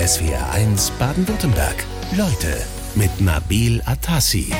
SWR1 0.00 0.92
Baden-Württemberg. 0.98 1.84
Leute 2.16 2.56
mit 2.94 3.20
Nabil 3.20 3.82
Atassi. 3.84 4.50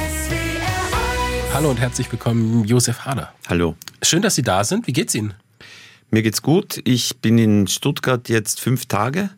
Hallo 1.55 1.71
und 1.71 1.81
herzlich 1.81 2.13
willkommen, 2.13 2.67
Josef 2.67 3.07
Hader. 3.07 3.33
Hallo. 3.49 3.75
Schön, 4.03 4.21
dass 4.21 4.35
Sie 4.35 4.43
da 4.43 4.65
sind. 4.65 4.87
Wie 4.87 4.93
geht's 4.93 5.15
Ihnen? 5.15 5.33
Mir 6.11 6.21
geht's 6.21 6.43
gut. 6.43 6.83
Ich 6.85 7.21
bin 7.23 7.39
in 7.39 7.67
Stuttgart 7.69 8.29
jetzt 8.29 8.61
fünf 8.61 8.85
Tage. 8.85 9.31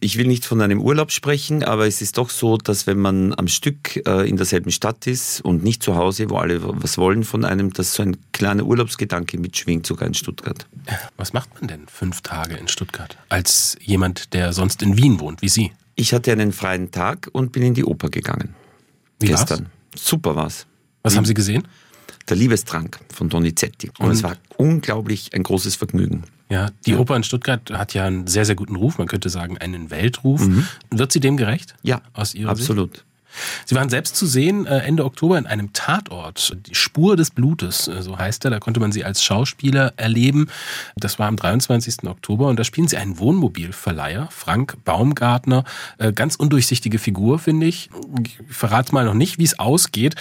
Ich 0.00 0.16
will 0.16 0.26
nicht 0.26 0.44
von 0.44 0.60
einem 0.60 0.80
Urlaub 0.80 1.10
sprechen, 1.10 1.64
aber 1.64 1.86
es 1.86 2.02
ist 2.02 2.18
doch 2.18 2.30
so, 2.30 2.56
dass 2.56 2.86
wenn 2.86 2.98
man 2.98 3.34
am 3.36 3.48
Stück 3.48 4.04
äh, 4.06 4.28
in 4.28 4.36
derselben 4.36 4.70
Stadt 4.70 5.06
ist 5.06 5.40
und 5.40 5.64
nicht 5.64 5.82
zu 5.82 5.96
Hause, 5.96 6.30
wo 6.30 6.36
alle 6.36 6.60
was 6.62 6.98
wollen 6.98 7.24
von 7.24 7.44
einem, 7.44 7.72
dass 7.72 7.94
so 7.94 8.02
ein 8.02 8.16
kleiner 8.32 8.64
Urlaubsgedanke 8.64 9.38
mitschwingt, 9.38 9.86
sogar 9.86 10.06
in 10.06 10.14
Stuttgart. 10.14 10.66
Was 11.16 11.32
macht 11.32 11.54
man 11.54 11.68
denn 11.68 11.86
fünf 11.88 12.20
Tage 12.20 12.56
in 12.56 12.68
Stuttgart 12.68 13.16
als 13.28 13.76
jemand, 13.80 14.34
der 14.34 14.52
sonst 14.52 14.82
in 14.82 14.96
Wien 14.96 15.20
wohnt, 15.20 15.42
wie 15.42 15.48
Sie? 15.48 15.72
Ich 15.94 16.12
hatte 16.14 16.32
einen 16.32 16.52
freien 16.52 16.90
Tag 16.90 17.28
und 17.32 17.52
bin 17.52 17.62
in 17.62 17.74
die 17.74 17.84
Oper 17.84 18.08
gegangen. 18.08 18.54
Wie 19.20 19.26
gestern. 19.26 19.66
War's? 19.92 20.04
Super 20.04 20.36
war's. 20.36 20.66
Was 21.02 21.16
haben 21.16 21.24
Sie 21.24 21.34
gesehen? 21.34 21.66
Der 22.28 22.36
Liebestrank 22.36 23.00
von 23.12 23.28
Donizetti. 23.28 23.90
Und, 23.98 24.06
Und? 24.06 24.12
es 24.12 24.22
war 24.22 24.36
unglaublich 24.56 25.34
ein 25.34 25.42
großes 25.42 25.74
Vergnügen. 25.76 26.24
Ja, 26.52 26.68
die 26.84 26.96
Oper 26.96 27.16
in 27.16 27.22
Stuttgart 27.24 27.70
hat 27.72 27.94
ja 27.94 28.04
einen 28.04 28.26
sehr, 28.26 28.44
sehr 28.44 28.54
guten 28.54 28.76
Ruf. 28.76 28.98
Man 28.98 29.06
könnte 29.08 29.30
sagen, 29.30 29.56
einen 29.56 29.90
Weltruf. 29.90 30.46
Wird 30.90 31.10
sie 31.10 31.20
dem 31.20 31.38
gerecht? 31.38 31.74
Ja, 31.82 32.02
Aus 32.12 32.34
Ihrer 32.34 32.50
Sicht? 32.56 32.66
Sie 33.66 33.74
waren 33.74 33.88
selbst 33.88 34.16
zu 34.16 34.26
sehen 34.26 34.66
äh, 34.66 34.78
Ende 34.78 35.04
Oktober 35.04 35.38
in 35.38 35.46
einem 35.46 35.72
Tatort, 35.72 36.56
die 36.66 36.74
Spur 36.74 37.16
des 37.16 37.30
Blutes, 37.30 37.88
äh, 37.88 38.02
so 38.02 38.18
heißt 38.18 38.44
er. 38.44 38.50
Da 38.50 38.60
konnte 38.60 38.80
man 38.80 38.92
sie 38.92 39.04
als 39.04 39.22
Schauspieler 39.22 39.94
erleben. 39.96 40.48
Das 40.96 41.18
war 41.18 41.28
am 41.28 41.36
23. 41.36 42.04
Oktober 42.04 42.48
und 42.48 42.58
da 42.58 42.64
spielen 42.64 42.88
sie 42.88 42.96
einen 42.96 43.18
Wohnmobilverleiher, 43.18 44.28
Frank 44.30 44.76
Baumgartner. 44.84 45.64
Äh, 45.98 46.12
Ganz 46.12 46.36
undurchsichtige 46.36 46.98
Figur, 46.98 47.38
finde 47.38 47.66
ich. 47.66 47.90
Ich 48.24 48.38
verrate 48.48 48.94
mal 48.94 49.04
noch 49.04 49.14
nicht, 49.14 49.38
wie 49.38 49.44
es 49.44 49.58
ausgeht. 49.58 50.14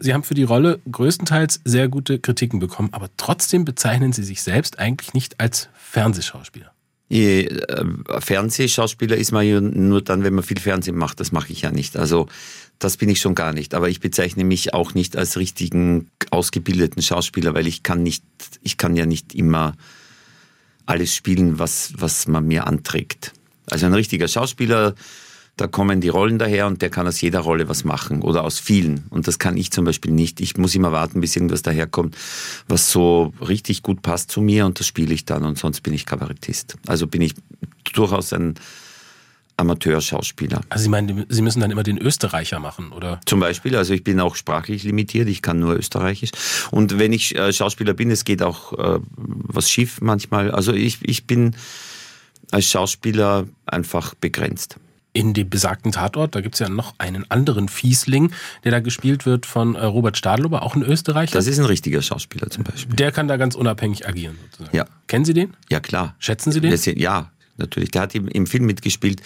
Sie 0.00 0.12
haben 0.12 0.24
für 0.24 0.34
die 0.34 0.42
Rolle 0.42 0.80
größtenteils 0.90 1.60
sehr 1.64 1.88
gute 1.88 2.18
Kritiken 2.18 2.58
bekommen, 2.58 2.88
aber 2.92 3.08
trotzdem 3.16 3.64
bezeichnen 3.64 4.12
Sie 4.12 4.24
sich 4.24 4.42
selbst 4.42 4.78
eigentlich 4.78 5.14
nicht 5.14 5.38
als 5.40 5.68
Fernsehschauspieler. 5.74 6.73
Je, 7.08 7.46
äh, 7.46 7.84
Fernsehschauspieler 8.20 9.16
ist 9.16 9.32
man 9.32 9.46
ja 9.46 9.60
nur 9.60 10.02
dann, 10.02 10.24
wenn 10.24 10.34
man 10.34 10.44
viel 10.44 10.58
Fernsehen 10.58 10.96
macht. 10.96 11.20
Das 11.20 11.32
mache 11.32 11.52
ich 11.52 11.62
ja 11.62 11.70
nicht. 11.70 11.96
Also 11.96 12.28
das 12.78 12.96
bin 12.96 13.08
ich 13.08 13.20
schon 13.20 13.34
gar 13.34 13.52
nicht. 13.52 13.74
Aber 13.74 13.88
ich 13.88 14.00
bezeichne 14.00 14.44
mich 14.44 14.74
auch 14.74 14.94
nicht 14.94 15.16
als 15.16 15.36
richtigen 15.36 16.10
ausgebildeten 16.30 17.02
Schauspieler, 17.02 17.54
weil 17.54 17.66
ich 17.66 17.82
kann 17.82 18.02
nicht, 18.02 18.24
ich 18.62 18.78
kann 18.78 18.96
ja 18.96 19.06
nicht 19.06 19.34
immer 19.34 19.74
alles 20.86 21.14
spielen, 21.14 21.58
was, 21.58 21.92
was 21.96 22.26
man 22.26 22.46
mir 22.46 22.66
anträgt. 22.66 23.32
Also 23.70 23.86
ein 23.86 23.94
richtiger 23.94 24.28
Schauspieler, 24.28 24.94
da 25.56 25.68
kommen 25.68 26.00
die 26.00 26.08
Rollen 26.08 26.38
daher 26.38 26.66
und 26.66 26.82
der 26.82 26.90
kann 26.90 27.06
aus 27.06 27.20
jeder 27.20 27.40
Rolle 27.40 27.68
was 27.68 27.84
machen 27.84 28.22
oder 28.22 28.44
aus 28.44 28.58
vielen. 28.58 29.04
Und 29.10 29.28
das 29.28 29.38
kann 29.38 29.56
ich 29.56 29.70
zum 29.70 29.84
Beispiel 29.84 30.10
nicht. 30.10 30.40
Ich 30.40 30.56
muss 30.56 30.74
immer 30.74 30.90
warten, 30.90 31.20
bis 31.20 31.36
irgendwas 31.36 31.62
daherkommt, 31.62 32.16
was 32.66 32.90
so 32.90 33.32
richtig 33.40 33.82
gut 33.82 34.02
passt 34.02 34.30
zu 34.30 34.40
mir 34.40 34.66
und 34.66 34.80
das 34.80 34.86
spiele 34.86 35.14
ich 35.14 35.24
dann 35.24 35.44
und 35.44 35.58
sonst 35.58 35.82
bin 35.82 35.94
ich 35.94 36.06
Kabarettist. 36.06 36.76
Also 36.86 37.06
bin 37.06 37.22
ich 37.22 37.34
durchaus 37.92 38.32
ein 38.32 38.54
Amateurschauspieler. 39.56 40.62
Also 40.68 40.82
Sie 40.82 40.88
meinen, 40.88 41.26
Sie 41.28 41.42
müssen 41.42 41.60
dann 41.60 41.70
immer 41.70 41.84
den 41.84 41.98
Österreicher 41.98 42.58
machen, 42.58 42.90
oder? 42.90 43.20
Zum 43.24 43.38
Beispiel, 43.38 43.76
also 43.76 43.94
ich 43.94 44.02
bin 44.02 44.18
auch 44.18 44.34
sprachlich 44.34 44.82
limitiert, 44.82 45.28
ich 45.28 45.42
kann 45.42 45.60
nur 45.60 45.76
Österreichisch. 45.76 46.30
Und 46.72 46.98
wenn 46.98 47.12
ich 47.12 47.36
äh, 47.36 47.52
Schauspieler 47.52 47.94
bin, 47.94 48.10
es 48.10 48.24
geht 48.24 48.42
auch 48.42 48.72
äh, 48.72 48.98
was 49.16 49.70
schief 49.70 50.00
manchmal. 50.00 50.50
Also 50.50 50.72
ich, 50.72 50.98
ich 51.02 51.26
bin 51.28 51.54
als 52.50 52.66
Schauspieler 52.66 53.46
einfach 53.66 54.14
begrenzt. 54.14 54.78
In 55.14 55.32
dem 55.32 55.48
besagten 55.48 55.92
Tatort, 55.92 56.34
da 56.34 56.40
gibt's 56.40 56.58
ja 56.58 56.68
noch 56.68 56.94
einen 56.98 57.30
anderen 57.30 57.68
Fiesling, 57.68 58.32
der 58.64 58.72
da 58.72 58.80
gespielt 58.80 59.24
wird 59.24 59.46
von 59.46 59.76
äh, 59.76 59.84
Robert 59.84 60.18
Stadlober, 60.18 60.62
auch 60.62 60.74
ein 60.74 60.82
Österreicher. 60.82 61.32
Das 61.32 61.46
ist 61.46 61.58
ein 61.58 61.64
richtiger 61.64 62.02
Schauspieler 62.02 62.50
zum 62.50 62.64
Beispiel. 62.64 62.96
der 62.96 63.12
kann 63.12 63.28
da 63.28 63.36
ganz 63.36 63.54
unabhängig 63.54 64.06
agieren, 64.06 64.36
sozusagen. 64.50 64.76
Ja. 64.76 64.86
Kennen 65.06 65.24
Sie 65.24 65.32
den? 65.32 65.54
Ja, 65.70 65.80
klar. 65.80 66.16
Schätzen 66.18 66.50
Sie 66.50 66.60
den? 66.60 66.76
Ja, 66.98 67.30
natürlich. 67.56 67.92
Der 67.92 68.02
hat 68.02 68.14
im, 68.16 68.26
im 68.26 68.46
Film 68.46 68.66
mitgespielt, 68.66 69.22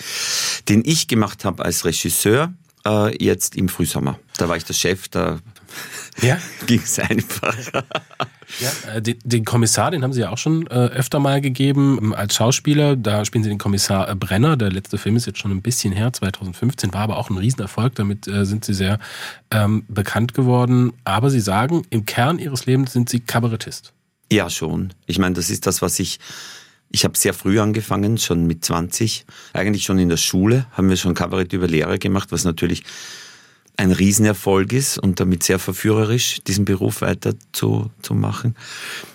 den 0.68 0.82
ich 0.84 1.08
gemacht 1.08 1.46
habe 1.46 1.64
als 1.64 1.86
Regisseur, 1.86 2.52
äh, 2.88 3.24
jetzt 3.24 3.56
im 3.56 3.68
Frühsommer. 3.68 4.18
Da 4.38 4.48
war 4.48 4.56
ich 4.56 4.64
der 4.64 4.74
Chef, 4.74 5.08
da 5.08 5.38
Ja. 6.22 6.38
ging 6.66 6.80
es 6.82 6.98
einfach. 6.98 7.54
ja 8.60 8.94
äh, 8.94 9.02
den, 9.02 9.18
den 9.24 9.44
Kommissar, 9.44 9.90
den 9.90 10.02
haben 10.02 10.12
Sie 10.12 10.20
ja 10.20 10.30
auch 10.30 10.38
schon 10.38 10.66
äh, 10.68 10.70
öfter 10.70 11.18
mal 11.18 11.40
gegeben 11.40 11.98
ähm, 12.00 12.14
als 12.14 12.34
Schauspieler. 12.34 12.96
Da 12.96 13.24
spielen 13.24 13.44
Sie 13.44 13.50
den 13.50 13.58
Kommissar 13.58 14.08
äh, 14.08 14.14
Brenner. 14.14 14.56
Der 14.56 14.70
letzte 14.70 14.96
Film 14.98 15.16
ist 15.16 15.26
jetzt 15.26 15.38
schon 15.38 15.50
ein 15.50 15.62
bisschen 15.62 15.92
her, 15.92 16.12
2015, 16.12 16.92
war 16.94 17.02
aber 17.02 17.16
auch 17.18 17.30
ein 17.30 17.36
Riesenerfolg. 17.38 17.94
Damit 17.96 18.26
äh, 18.26 18.44
sind 18.46 18.64
Sie 18.64 18.74
sehr 18.74 18.98
ähm, 19.50 19.84
bekannt 19.88 20.34
geworden. 20.34 20.92
Aber 21.04 21.30
Sie 21.30 21.40
sagen, 21.40 21.82
im 21.90 22.06
Kern 22.06 22.38
Ihres 22.38 22.66
Lebens 22.66 22.92
sind 22.92 23.08
Sie 23.08 23.20
Kabarettist. 23.20 23.92
Ja, 24.32 24.50
schon. 24.50 24.92
Ich 25.06 25.18
meine, 25.18 25.34
das 25.34 25.50
ist 25.50 25.66
das, 25.66 25.82
was 25.82 25.98
ich. 25.98 26.18
Ich 26.90 27.04
habe 27.04 27.18
sehr 27.18 27.34
früh 27.34 27.60
angefangen, 27.60 28.18
schon 28.18 28.46
mit 28.46 28.64
20. 28.64 29.26
Eigentlich 29.52 29.84
schon 29.84 29.98
in 29.98 30.08
der 30.08 30.16
Schule 30.16 30.66
haben 30.72 30.88
wir 30.88 30.96
schon 30.96 31.14
Kabarett 31.14 31.52
über 31.52 31.66
Lehre 31.66 31.98
gemacht, 31.98 32.32
was 32.32 32.44
natürlich 32.44 32.84
ein 33.78 33.92
Riesenerfolg 33.92 34.72
ist 34.72 34.98
und 34.98 35.20
damit 35.20 35.44
sehr 35.44 35.60
verführerisch, 35.60 36.40
diesen 36.44 36.64
Beruf 36.64 37.00
weiter 37.00 37.34
zu, 37.52 37.90
zu 38.02 38.12
machen. 38.12 38.56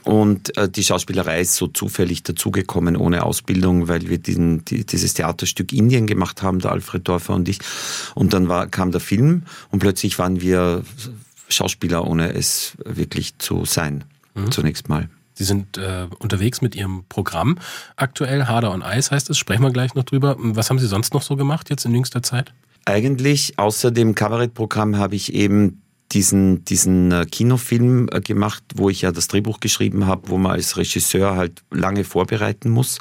Und 0.03 0.55
äh, 0.57 0.69
die 0.69 0.83
Schauspielerei 0.83 1.41
ist 1.41 1.55
so 1.55 1.67
zufällig 1.67 2.23
dazugekommen, 2.23 2.95
ohne 2.95 3.23
Ausbildung, 3.23 3.89
weil 3.89 4.07
wir 4.07 4.19
diesen, 4.19 4.63
die, 4.63 4.85
dieses 4.85 5.15
Theaterstück 5.15 5.73
Indien 5.73 6.07
gemacht 6.07 6.41
haben, 6.43 6.59
der 6.59 6.71
Alfred 6.71 7.05
Dorfer 7.05 7.33
und 7.33 7.49
ich. 7.49 7.59
Und 8.15 8.31
dann 8.31 8.47
war, 8.47 8.67
kam 8.67 8.91
der 8.91 9.01
Film 9.01 9.43
und 9.69 9.79
plötzlich 9.79 10.17
waren 10.17 10.39
wir 10.39 10.83
Schauspieler, 11.49 12.07
ohne 12.07 12.33
es 12.33 12.77
wirklich 12.85 13.37
zu 13.39 13.65
sein, 13.65 14.05
zunächst 14.49 14.87
mal. 14.87 15.09
Sie 15.33 15.43
sind 15.43 15.77
äh, 15.77 16.07
unterwegs 16.19 16.61
mit 16.61 16.75
Ihrem 16.75 17.05
Programm 17.09 17.57
aktuell. 17.95 18.45
Harder 18.45 18.71
on 18.71 18.81
Ice 18.81 19.11
heißt 19.11 19.29
es. 19.29 19.37
Sprechen 19.37 19.63
wir 19.63 19.71
gleich 19.71 19.95
noch 19.95 20.03
drüber. 20.03 20.35
Was 20.37 20.69
haben 20.69 20.79
Sie 20.79 20.87
sonst 20.87 21.13
noch 21.13 21.21
so 21.21 21.35
gemacht 21.35 21.69
jetzt 21.69 21.85
in 21.85 21.93
jüngster 21.93 22.23
Zeit? 22.23 22.53
Eigentlich 22.85 23.57
außer 23.57 23.91
dem 23.91 24.13
Kabarettprogramm 24.13 24.97
habe 24.97 25.15
ich 25.15 25.33
eben 25.33 25.81
diesen, 26.11 26.63
diesen 26.65 27.11
äh, 27.11 27.25
Kinofilm 27.25 28.09
äh, 28.11 28.21
gemacht, 28.21 28.63
wo 28.75 28.89
ich 28.89 29.01
ja 29.01 29.11
das 29.11 29.27
Drehbuch 29.27 29.59
geschrieben 29.59 30.05
habe, 30.05 30.29
wo 30.29 30.37
man 30.37 30.51
als 30.51 30.77
Regisseur 30.77 31.35
halt 31.35 31.63
lange 31.71 32.03
vorbereiten 32.03 32.69
muss, 32.69 32.99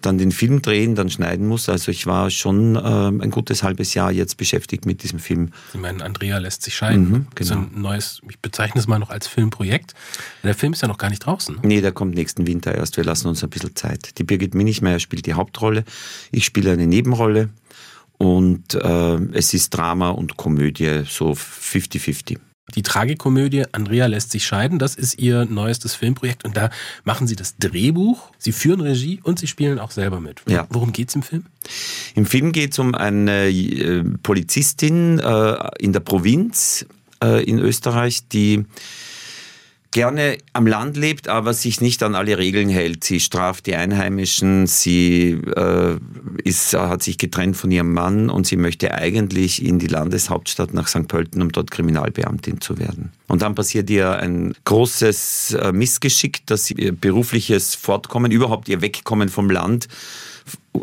dann 0.00 0.18
den 0.18 0.30
Film 0.32 0.62
drehen, 0.62 0.94
dann 0.94 1.10
schneiden 1.10 1.46
muss. 1.46 1.68
Also 1.68 1.90
ich 1.90 2.06
war 2.06 2.30
schon 2.30 2.76
äh, 2.76 2.78
ein 2.78 3.30
gutes 3.30 3.62
halbes 3.62 3.94
Jahr 3.94 4.12
jetzt 4.12 4.36
beschäftigt 4.36 4.86
mit 4.86 5.02
diesem 5.02 5.18
Film. 5.18 5.50
Sie 5.72 5.78
meinen, 5.78 6.02
Andrea 6.02 6.38
lässt 6.38 6.62
sich 6.62 6.76
scheiden. 6.76 7.10
Mhm, 7.10 7.26
genau. 7.34 7.54
ein 7.54 7.70
neues, 7.74 8.20
ich 8.28 8.38
bezeichne 8.38 8.80
es 8.80 8.86
mal 8.86 8.98
noch 8.98 9.10
als 9.10 9.26
Filmprojekt. 9.26 9.94
Der 10.44 10.54
Film 10.54 10.72
ist 10.72 10.82
ja 10.82 10.88
noch 10.88 10.98
gar 10.98 11.10
nicht 11.10 11.20
draußen. 11.20 11.56
ne? 11.56 11.60
Nee, 11.64 11.80
der 11.80 11.92
kommt 11.92 12.14
nächsten 12.14 12.46
Winter 12.46 12.74
erst. 12.74 12.96
Wir 12.96 13.04
lassen 13.04 13.28
uns 13.28 13.42
ein 13.42 13.50
bisschen 13.50 13.74
Zeit. 13.74 14.18
Die 14.18 14.24
Birgit 14.24 14.54
Minichmeier 14.54 15.00
spielt 15.00 15.26
die 15.26 15.34
Hauptrolle. 15.34 15.84
Ich 16.30 16.44
spiele 16.44 16.72
eine 16.72 16.86
Nebenrolle. 16.86 17.50
Und 18.18 18.74
äh, 18.74 19.14
es 19.32 19.54
ist 19.54 19.70
Drama 19.70 20.10
und 20.10 20.36
Komödie, 20.36 21.04
so 21.08 21.30
50-50. 21.32 22.38
Die 22.74 22.82
Tragikomödie 22.82 23.64
Andrea 23.72 24.06
lässt 24.06 24.30
sich 24.30 24.46
scheiden, 24.46 24.78
das 24.78 24.94
ist 24.94 25.18
ihr 25.18 25.46
neuestes 25.46 25.94
Filmprojekt 25.94 26.44
und 26.44 26.56
da 26.56 26.70
machen 27.04 27.26
sie 27.26 27.36
das 27.36 27.56
Drehbuch, 27.56 28.30
sie 28.38 28.52
führen 28.52 28.80
Regie 28.80 29.20
und 29.22 29.38
sie 29.38 29.46
spielen 29.46 29.78
auch 29.78 29.90
selber 29.90 30.20
mit. 30.20 30.42
Ja. 30.48 30.66
Worum 30.70 30.92
geht's 30.92 31.14
im 31.14 31.22
Film? 31.22 31.44
Im 32.14 32.26
Film 32.26 32.52
geht 32.52 32.72
es 32.72 32.78
um 32.78 32.94
eine 32.94 33.48
äh, 33.48 34.04
Polizistin 34.22 35.18
äh, 35.18 35.68
in 35.78 35.92
der 35.92 36.00
Provinz 36.00 36.86
äh, 37.22 37.42
in 37.44 37.58
Österreich, 37.58 38.28
die 38.28 38.64
gerne 39.90 40.38
am 40.52 40.66
Land 40.66 40.96
lebt, 40.96 41.28
aber 41.28 41.54
sich 41.54 41.80
nicht 41.80 42.02
an 42.02 42.14
alle 42.14 42.36
Regeln 42.38 42.68
hält. 42.68 43.04
Sie 43.04 43.20
straft 43.20 43.66
die 43.66 43.74
Einheimischen, 43.74 44.66
sie 44.66 45.40
äh, 45.56 45.96
ist, 46.44 46.74
hat 46.74 47.02
sich 47.02 47.18
getrennt 47.18 47.56
von 47.56 47.70
ihrem 47.70 47.92
Mann 47.92 48.28
und 48.30 48.46
sie 48.46 48.56
möchte 48.56 48.92
eigentlich 48.94 49.64
in 49.64 49.78
die 49.78 49.86
Landeshauptstadt 49.86 50.74
nach 50.74 50.88
St. 50.88 51.08
Pölten, 51.08 51.40
um 51.40 51.52
dort 51.52 51.70
Kriminalbeamtin 51.70 52.60
zu 52.60 52.78
werden. 52.78 53.12
Und 53.28 53.42
dann 53.42 53.54
passiert 53.54 53.88
ihr 53.90 54.18
ein 54.18 54.54
großes 54.64 55.54
äh, 55.54 55.72
Missgeschick, 55.72 56.46
dass 56.46 56.70
ihr 56.70 56.92
berufliches 56.92 57.74
Fortkommen, 57.74 58.30
überhaupt 58.30 58.68
ihr 58.68 58.82
Wegkommen 58.82 59.28
vom 59.28 59.50
Land 59.50 59.88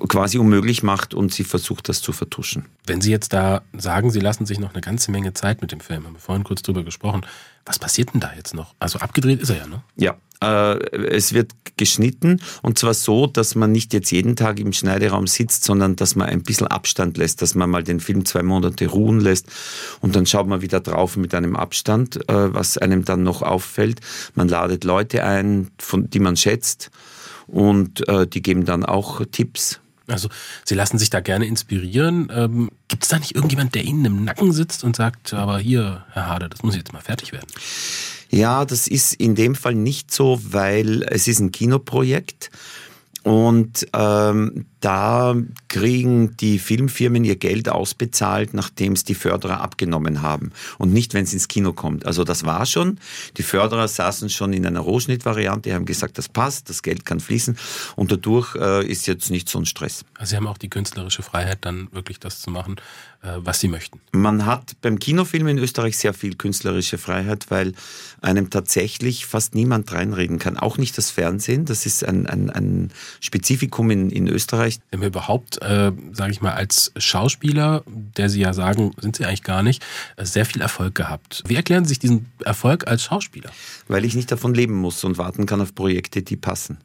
quasi 0.07 0.37
unmöglich 0.37 0.83
macht 0.83 1.13
und 1.13 1.33
sie 1.33 1.43
versucht, 1.43 1.89
das 1.89 2.01
zu 2.01 2.11
vertuschen. 2.11 2.65
Wenn 2.85 3.01
Sie 3.01 3.11
jetzt 3.11 3.33
da 3.33 3.61
sagen, 3.77 4.11
Sie 4.11 4.19
lassen 4.19 4.45
sich 4.45 4.59
noch 4.59 4.73
eine 4.73 4.81
ganze 4.81 5.11
Menge 5.11 5.33
Zeit 5.33 5.61
mit 5.61 5.71
dem 5.71 5.79
Film, 5.79 6.05
haben 6.05 6.13
wir 6.13 6.19
vorhin 6.19 6.43
kurz 6.43 6.61
drüber 6.61 6.83
gesprochen, 6.83 7.25
was 7.65 7.79
passiert 7.79 8.13
denn 8.13 8.21
da 8.21 8.31
jetzt 8.35 8.53
noch? 8.53 8.75
Also 8.79 8.99
abgedreht 8.99 9.41
ist 9.41 9.49
er 9.49 9.57
ja, 9.57 9.67
ne? 9.67 9.81
Ja, 9.95 10.15
äh, 10.41 10.77
es 11.07 11.33
wird 11.33 11.53
geschnitten 11.77 12.39
und 12.61 12.77
zwar 12.77 12.93
so, 12.93 13.27
dass 13.27 13.55
man 13.55 13.71
nicht 13.71 13.93
jetzt 13.93 14.11
jeden 14.11 14.35
Tag 14.35 14.59
im 14.59 14.71
Schneideraum 14.71 15.27
sitzt, 15.27 15.63
sondern 15.63 15.95
dass 15.95 16.15
man 16.15 16.29
ein 16.29 16.43
bisschen 16.43 16.67
Abstand 16.67 17.17
lässt, 17.17 17.41
dass 17.41 17.55
man 17.55 17.69
mal 17.69 17.83
den 17.83 17.99
Film 17.99 18.25
zwei 18.25 18.43
Monate 18.43 18.87
ruhen 18.87 19.19
lässt 19.19 19.47
und 20.01 20.15
dann 20.15 20.25
schaut 20.25 20.47
man 20.47 20.61
wieder 20.61 20.79
drauf 20.79 21.17
mit 21.17 21.33
einem 21.33 21.55
Abstand, 21.55 22.17
äh, 22.29 22.53
was 22.53 22.77
einem 22.77 23.03
dann 23.05 23.23
noch 23.23 23.41
auffällt. 23.41 24.01
Man 24.35 24.47
ladet 24.47 24.83
Leute 24.83 25.23
ein, 25.23 25.71
von, 25.79 26.09
die 26.09 26.19
man 26.19 26.37
schätzt 26.37 26.91
und 27.47 28.07
äh, 28.07 28.27
die 28.27 28.41
geben 28.41 28.65
dann 28.65 28.85
auch 28.85 29.21
Tipps 29.31 29.79
Also 30.07 30.29
Sie 30.63 30.75
lassen 30.75 30.97
sich 30.97 31.09
da 31.09 31.19
gerne 31.19 31.45
inspirieren. 31.45 32.31
Ähm, 32.33 32.69
Gibt 32.87 33.03
es 33.03 33.09
da 33.09 33.19
nicht 33.19 33.35
irgendjemand, 33.35 33.75
der 33.75 33.83
Ihnen 33.83 34.05
im 34.05 34.23
Nacken 34.23 34.51
sitzt 34.51 34.83
und 34.83 34.95
sagt, 34.95 35.33
aber 35.33 35.59
hier, 35.59 36.05
Herr 36.11 36.27
Hade, 36.27 36.49
das 36.49 36.63
muss 36.63 36.75
jetzt 36.75 36.93
mal 36.93 37.01
fertig 37.01 37.31
werden? 37.31 37.47
Ja, 38.29 38.65
das 38.65 38.87
ist 38.87 39.13
in 39.13 39.35
dem 39.35 39.55
Fall 39.55 39.75
nicht 39.75 40.11
so, 40.11 40.39
weil 40.43 41.03
es 41.03 41.27
ist 41.27 41.39
ein 41.39 41.51
Kinoprojekt 41.51 42.51
und 43.23 43.87
ähm, 43.93 44.65
da 44.85 45.35
kriegen 45.67 46.37
die 46.37 46.59
Filmfirmen 46.59 47.25
ihr 47.25 47.37
Geld 47.37 47.69
ausbezahlt, 47.69 48.53
nachdem 48.53 48.93
es 48.93 49.03
die 49.03 49.15
Förderer 49.15 49.59
abgenommen 49.61 50.21
haben 50.21 50.51
und 50.77 50.93
nicht, 50.93 51.15
wenn 51.15 51.23
es 51.23 51.33
ins 51.33 51.47
Kino 51.47 51.73
kommt. 51.73 52.05
Also 52.05 52.23
das 52.23 52.45
war 52.45 52.67
schon. 52.67 52.99
Die 53.37 53.43
Förderer 53.43 53.87
saßen 53.87 54.29
schon 54.29 54.53
in 54.53 54.63
einer 54.63 54.81
Rohschnittvariante, 54.81 55.73
haben 55.73 55.85
gesagt, 55.85 56.19
das 56.19 56.29
passt, 56.29 56.69
das 56.69 56.83
Geld 56.83 57.03
kann 57.03 57.19
fließen 57.19 57.57
und 57.95 58.11
dadurch 58.11 58.53
äh, 58.55 58.85
ist 58.85 59.07
jetzt 59.07 59.31
nicht 59.31 59.49
so 59.49 59.57
ein 59.57 59.65
Stress. 59.65 60.05
Also 60.19 60.29
Sie 60.29 60.35
haben 60.35 60.47
auch 60.47 60.59
die 60.59 60.69
künstlerische 60.69 61.23
Freiheit, 61.23 61.59
dann 61.61 61.87
wirklich 61.91 62.19
das 62.19 62.41
zu 62.41 62.51
machen, 62.51 62.75
äh, 63.23 63.37
was 63.37 63.59
Sie 63.59 63.67
möchten. 63.67 63.99
Man 64.11 64.45
hat 64.45 64.73
beim 64.81 64.99
Kinofilm 64.99 65.47
in 65.47 65.57
Österreich 65.57 65.97
sehr 65.97 66.13
viel 66.13 66.35
künstlerische 66.35 66.99
Freiheit, 66.99 67.47
weil 67.49 67.73
einem 68.21 68.51
tatsächlich 68.51 69.25
fast 69.25 69.55
niemand 69.55 69.91
reinreden 69.91 70.37
kann. 70.37 70.57
Auch 70.57 70.77
nicht 70.77 70.95
das 70.97 71.09
Fernsehen. 71.09 71.65
Das 71.65 71.85
ist 71.85 72.05
ein, 72.05 72.27
ein, 72.27 72.49
ein 72.49 72.91
Spezifikum 73.19 73.89
in, 73.89 74.09
in 74.09 74.27
Österreich 74.27 74.74
Haben 74.91 75.03
überhaupt, 75.03 75.61
äh, 75.61 75.91
sage 76.11 76.31
ich 76.31 76.41
mal, 76.41 76.53
als 76.53 76.91
Schauspieler, 76.97 77.83
der 77.87 78.29
Sie 78.29 78.41
ja 78.41 78.53
sagen, 78.53 78.91
sind 78.99 79.15
Sie 79.15 79.25
eigentlich 79.25 79.43
gar 79.43 79.63
nicht, 79.63 79.83
äh, 80.17 80.25
sehr 80.25 80.45
viel 80.45 80.61
Erfolg 80.61 80.95
gehabt. 80.95 81.43
Wie 81.47 81.55
erklären 81.55 81.85
Sie 81.85 81.89
sich 81.89 81.99
diesen 81.99 82.31
Erfolg 82.43 82.87
als 82.87 83.03
Schauspieler? 83.03 83.51
Weil 83.87 84.05
ich 84.05 84.15
nicht 84.15 84.31
davon 84.31 84.53
leben 84.53 84.75
muss 84.75 85.03
und 85.03 85.17
warten 85.17 85.45
kann 85.45 85.61
auf 85.61 85.75
Projekte, 85.75 86.21
die 86.21 86.37
passen. 86.37 86.77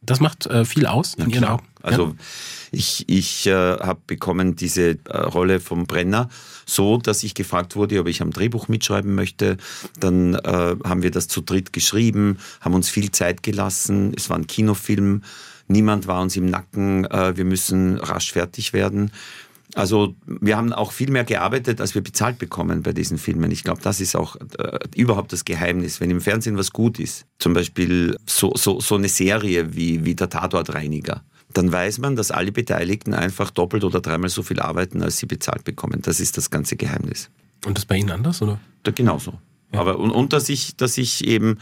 Das 0.00 0.20
macht 0.20 0.46
äh, 0.46 0.64
viel 0.64 0.86
aus 0.86 1.14
in 1.14 1.28
Ihren 1.30 1.44
Augen? 1.44 1.66
Also 1.82 2.14
ich, 2.70 3.04
ich 3.08 3.46
äh, 3.46 3.52
habe 3.52 4.00
bekommen 4.06 4.56
diese 4.56 4.98
äh, 5.04 5.16
Rolle 5.16 5.60
vom 5.60 5.86
Brenner 5.86 6.28
so, 6.66 6.98
dass 6.98 7.22
ich 7.22 7.34
gefragt 7.34 7.76
wurde, 7.76 8.00
ob 8.00 8.08
ich 8.08 8.22
am 8.22 8.30
Drehbuch 8.30 8.68
mitschreiben 8.68 9.14
möchte. 9.14 9.56
Dann 9.98 10.34
äh, 10.34 10.76
haben 10.84 11.02
wir 11.02 11.10
das 11.10 11.28
zu 11.28 11.40
dritt 11.40 11.72
geschrieben, 11.72 12.38
haben 12.60 12.74
uns 12.74 12.88
viel 12.88 13.10
Zeit 13.10 13.42
gelassen. 13.42 14.12
Es 14.16 14.30
war 14.30 14.38
ein 14.38 14.46
Kinofilm. 14.46 15.22
Niemand 15.68 16.06
war 16.06 16.20
uns 16.20 16.36
im 16.36 16.46
Nacken. 16.46 17.04
Äh, 17.04 17.36
wir 17.36 17.44
müssen 17.44 17.98
rasch 17.98 18.32
fertig 18.32 18.72
werden. 18.72 19.12
Also 19.74 20.14
wir 20.26 20.56
haben 20.56 20.72
auch 20.72 20.92
viel 20.92 21.10
mehr 21.10 21.24
gearbeitet, 21.24 21.80
als 21.80 21.94
wir 21.94 22.02
bezahlt 22.02 22.38
bekommen 22.38 22.82
bei 22.82 22.92
diesen 22.92 23.18
Filmen. 23.18 23.50
Ich 23.50 23.64
glaube, 23.64 23.82
das 23.82 24.00
ist 24.00 24.16
auch 24.16 24.36
äh, 24.58 24.78
überhaupt 24.96 25.32
das 25.32 25.44
Geheimnis. 25.44 26.00
Wenn 26.00 26.10
im 26.10 26.22
Fernsehen 26.22 26.56
was 26.56 26.72
gut 26.72 26.98
ist, 26.98 27.26
zum 27.38 27.52
Beispiel 27.52 28.16
so, 28.26 28.52
so, 28.56 28.80
so 28.80 28.94
eine 28.94 29.08
Serie 29.08 29.74
wie, 29.76 30.04
wie 30.04 30.14
der 30.14 30.30
Tatortreiniger, 30.30 31.22
dann 31.52 31.70
weiß 31.70 31.98
man, 31.98 32.16
dass 32.16 32.30
alle 32.30 32.52
Beteiligten 32.52 33.14
einfach 33.14 33.50
doppelt 33.50 33.84
oder 33.84 34.00
dreimal 34.00 34.30
so 34.30 34.42
viel 34.42 34.60
arbeiten, 34.60 35.02
als 35.02 35.18
sie 35.18 35.26
bezahlt 35.26 35.64
bekommen. 35.64 36.00
Das 36.02 36.18
ist 36.20 36.36
das 36.36 36.50
ganze 36.50 36.76
Geheimnis. 36.76 37.30
Und 37.66 37.76
das 37.76 37.84
bei 37.84 37.96
Ihnen 37.96 38.10
anders, 38.10 38.40
oder? 38.40 38.60
Da, 38.82 38.90
genauso. 38.90 39.38
Ja. 39.72 39.80
Aber 39.80 39.98
und, 39.98 40.10
und 40.10 40.32
dass 40.32 40.48
ich, 40.48 40.76
dass 40.76 40.98
ich 40.98 41.26
eben, 41.26 41.58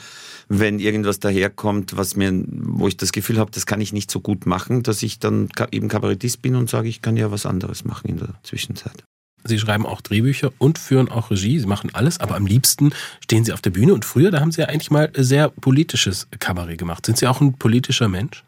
wenn 0.48 0.78
irgendwas 0.78 1.18
daherkommt, 1.18 1.96
was 1.96 2.16
mir, 2.16 2.32
wo 2.46 2.86
ich 2.86 2.96
das 2.96 3.12
Gefühl 3.12 3.38
habe, 3.38 3.50
das 3.50 3.66
kann 3.66 3.80
ich 3.80 3.92
nicht 3.92 4.10
so 4.10 4.20
gut 4.20 4.46
machen, 4.46 4.82
dass 4.82 5.02
ich 5.02 5.18
dann 5.18 5.48
eben 5.72 5.88
Kabarettist 5.88 6.42
bin 6.42 6.54
und 6.54 6.70
sage, 6.70 6.88
ich 6.88 7.02
kann 7.02 7.16
ja 7.16 7.30
was 7.30 7.46
anderes 7.46 7.84
machen 7.84 8.08
in 8.08 8.18
der 8.18 8.34
Zwischenzeit. 8.42 9.04
Sie 9.44 9.58
schreiben 9.58 9.86
auch 9.86 10.00
Drehbücher 10.00 10.52
und 10.58 10.78
führen 10.78 11.08
auch 11.08 11.30
Regie. 11.30 11.58
Sie 11.58 11.66
machen 11.66 11.90
alles, 11.92 12.18
aber 12.18 12.36
am 12.36 12.46
liebsten 12.46 12.92
stehen 13.22 13.44
Sie 13.44 13.52
auf 13.52 13.62
der 13.62 13.70
Bühne. 13.70 13.94
Und 13.94 14.04
früher, 14.04 14.30
da 14.30 14.40
haben 14.40 14.50
Sie 14.50 14.60
ja 14.60 14.68
eigentlich 14.68 14.90
mal 14.90 15.10
sehr 15.16 15.48
politisches 15.48 16.26
Kabarett 16.38 16.78
gemacht. 16.78 17.06
Sind 17.06 17.18
Sie 17.18 17.26
auch 17.26 17.40
ein 17.40 17.54
politischer 17.54 18.08
Mensch? 18.08 18.44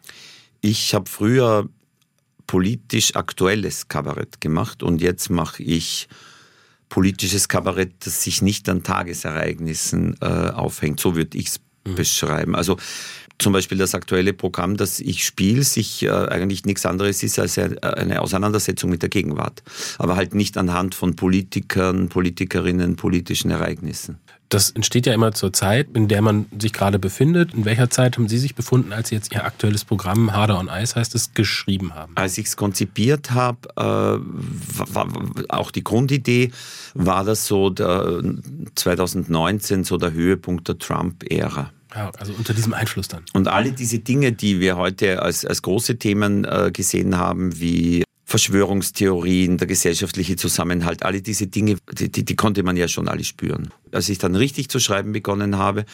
Ich 0.60 0.94
habe 0.94 1.08
früher 1.08 1.68
politisch 2.46 3.14
aktuelles 3.14 3.88
Kabarett 3.88 4.40
gemacht 4.40 4.82
und 4.82 5.00
jetzt 5.00 5.30
mache 5.30 5.62
ich 5.62 6.08
politisches 6.88 7.48
Kabarett, 7.48 7.92
das 8.04 8.22
sich 8.22 8.42
nicht 8.42 8.68
an 8.68 8.82
Tagesereignissen 8.82 10.16
äh, 10.20 10.26
aufhängt. 10.26 11.00
So 11.00 11.16
würde 11.16 11.36
ich 11.36 11.48
es 11.48 11.60
mhm. 11.86 11.94
beschreiben. 11.94 12.54
Also 12.54 12.76
zum 13.38 13.52
Beispiel 13.52 13.78
das 13.78 13.94
aktuelle 13.94 14.32
Programm, 14.32 14.76
das 14.76 14.98
ich 14.98 15.24
spiele, 15.24 15.62
sich 15.62 16.02
äh, 16.02 16.10
eigentlich 16.10 16.64
nichts 16.64 16.84
anderes 16.86 17.22
ist 17.22 17.38
als 17.38 17.56
eine 17.58 18.20
Auseinandersetzung 18.20 18.90
mit 18.90 19.02
der 19.02 19.08
Gegenwart. 19.08 19.62
Aber 19.98 20.16
halt 20.16 20.34
nicht 20.34 20.56
anhand 20.56 20.94
von 20.94 21.14
Politikern, 21.14 22.08
Politikerinnen, 22.08 22.96
politischen 22.96 23.50
Ereignissen. 23.50 24.18
Das 24.48 24.70
entsteht 24.70 25.06
ja 25.06 25.12
immer 25.12 25.32
zur 25.32 25.52
Zeit, 25.52 25.88
in 25.94 26.08
der 26.08 26.22
man 26.22 26.46
sich 26.58 26.72
gerade 26.72 26.98
befindet. 26.98 27.52
In 27.52 27.64
welcher 27.64 27.90
Zeit 27.90 28.16
haben 28.16 28.28
Sie 28.28 28.38
sich 28.38 28.54
befunden, 28.54 28.92
als 28.92 29.10
Sie 29.10 29.14
jetzt 29.14 29.32
Ihr 29.32 29.44
aktuelles 29.44 29.84
Programm 29.84 30.32
Harder 30.32 30.58
on 30.58 30.68
Ice 30.72 30.94
heißt 30.96 31.14
es, 31.14 31.34
geschrieben 31.34 31.94
haben? 31.94 32.12
Als 32.14 32.38
ich 32.38 32.46
es 32.46 32.56
konzipiert 32.56 33.32
habe, 33.32 33.68
äh, 33.76 33.82
war, 34.94 35.08
auch 35.48 35.70
die 35.70 35.84
Grundidee, 35.84 36.50
war 36.94 37.24
das 37.24 37.46
so 37.46 37.68
der, 37.68 38.22
2019 38.74 39.84
so 39.84 39.98
der 39.98 40.12
Höhepunkt 40.12 40.68
der 40.68 40.78
Trump-Ära. 40.78 41.70
Ja, 41.94 42.10
also 42.18 42.32
unter 42.32 42.54
diesem 42.54 42.74
Einfluss 42.74 43.08
dann. 43.08 43.24
Und 43.32 43.48
alle 43.48 43.72
diese 43.72 43.98
Dinge, 43.98 44.32
die 44.32 44.60
wir 44.60 44.76
heute 44.76 45.22
als, 45.22 45.44
als 45.44 45.62
große 45.62 45.98
Themen 45.98 46.44
äh, 46.44 46.70
gesehen 46.72 47.16
haben, 47.16 47.58
wie 47.60 48.04
Verschwörungstheorien, 48.28 49.56
der 49.56 49.66
gesellschaftliche 49.66 50.36
Zusammenhalt, 50.36 51.02
alle 51.02 51.22
diese 51.22 51.46
Dinge, 51.46 51.78
die, 51.90 52.12
die, 52.12 52.26
die 52.26 52.36
konnte 52.36 52.62
man 52.62 52.76
ja 52.76 52.86
schon 52.86 53.08
alle 53.08 53.24
spüren. 53.24 53.70
Als 53.90 54.10
ich 54.10 54.18
dann 54.18 54.34
richtig 54.34 54.68
zu 54.68 54.80
schreiben 54.80 55.12
begonnen 55.12 55.56
habe, 55.56 55.86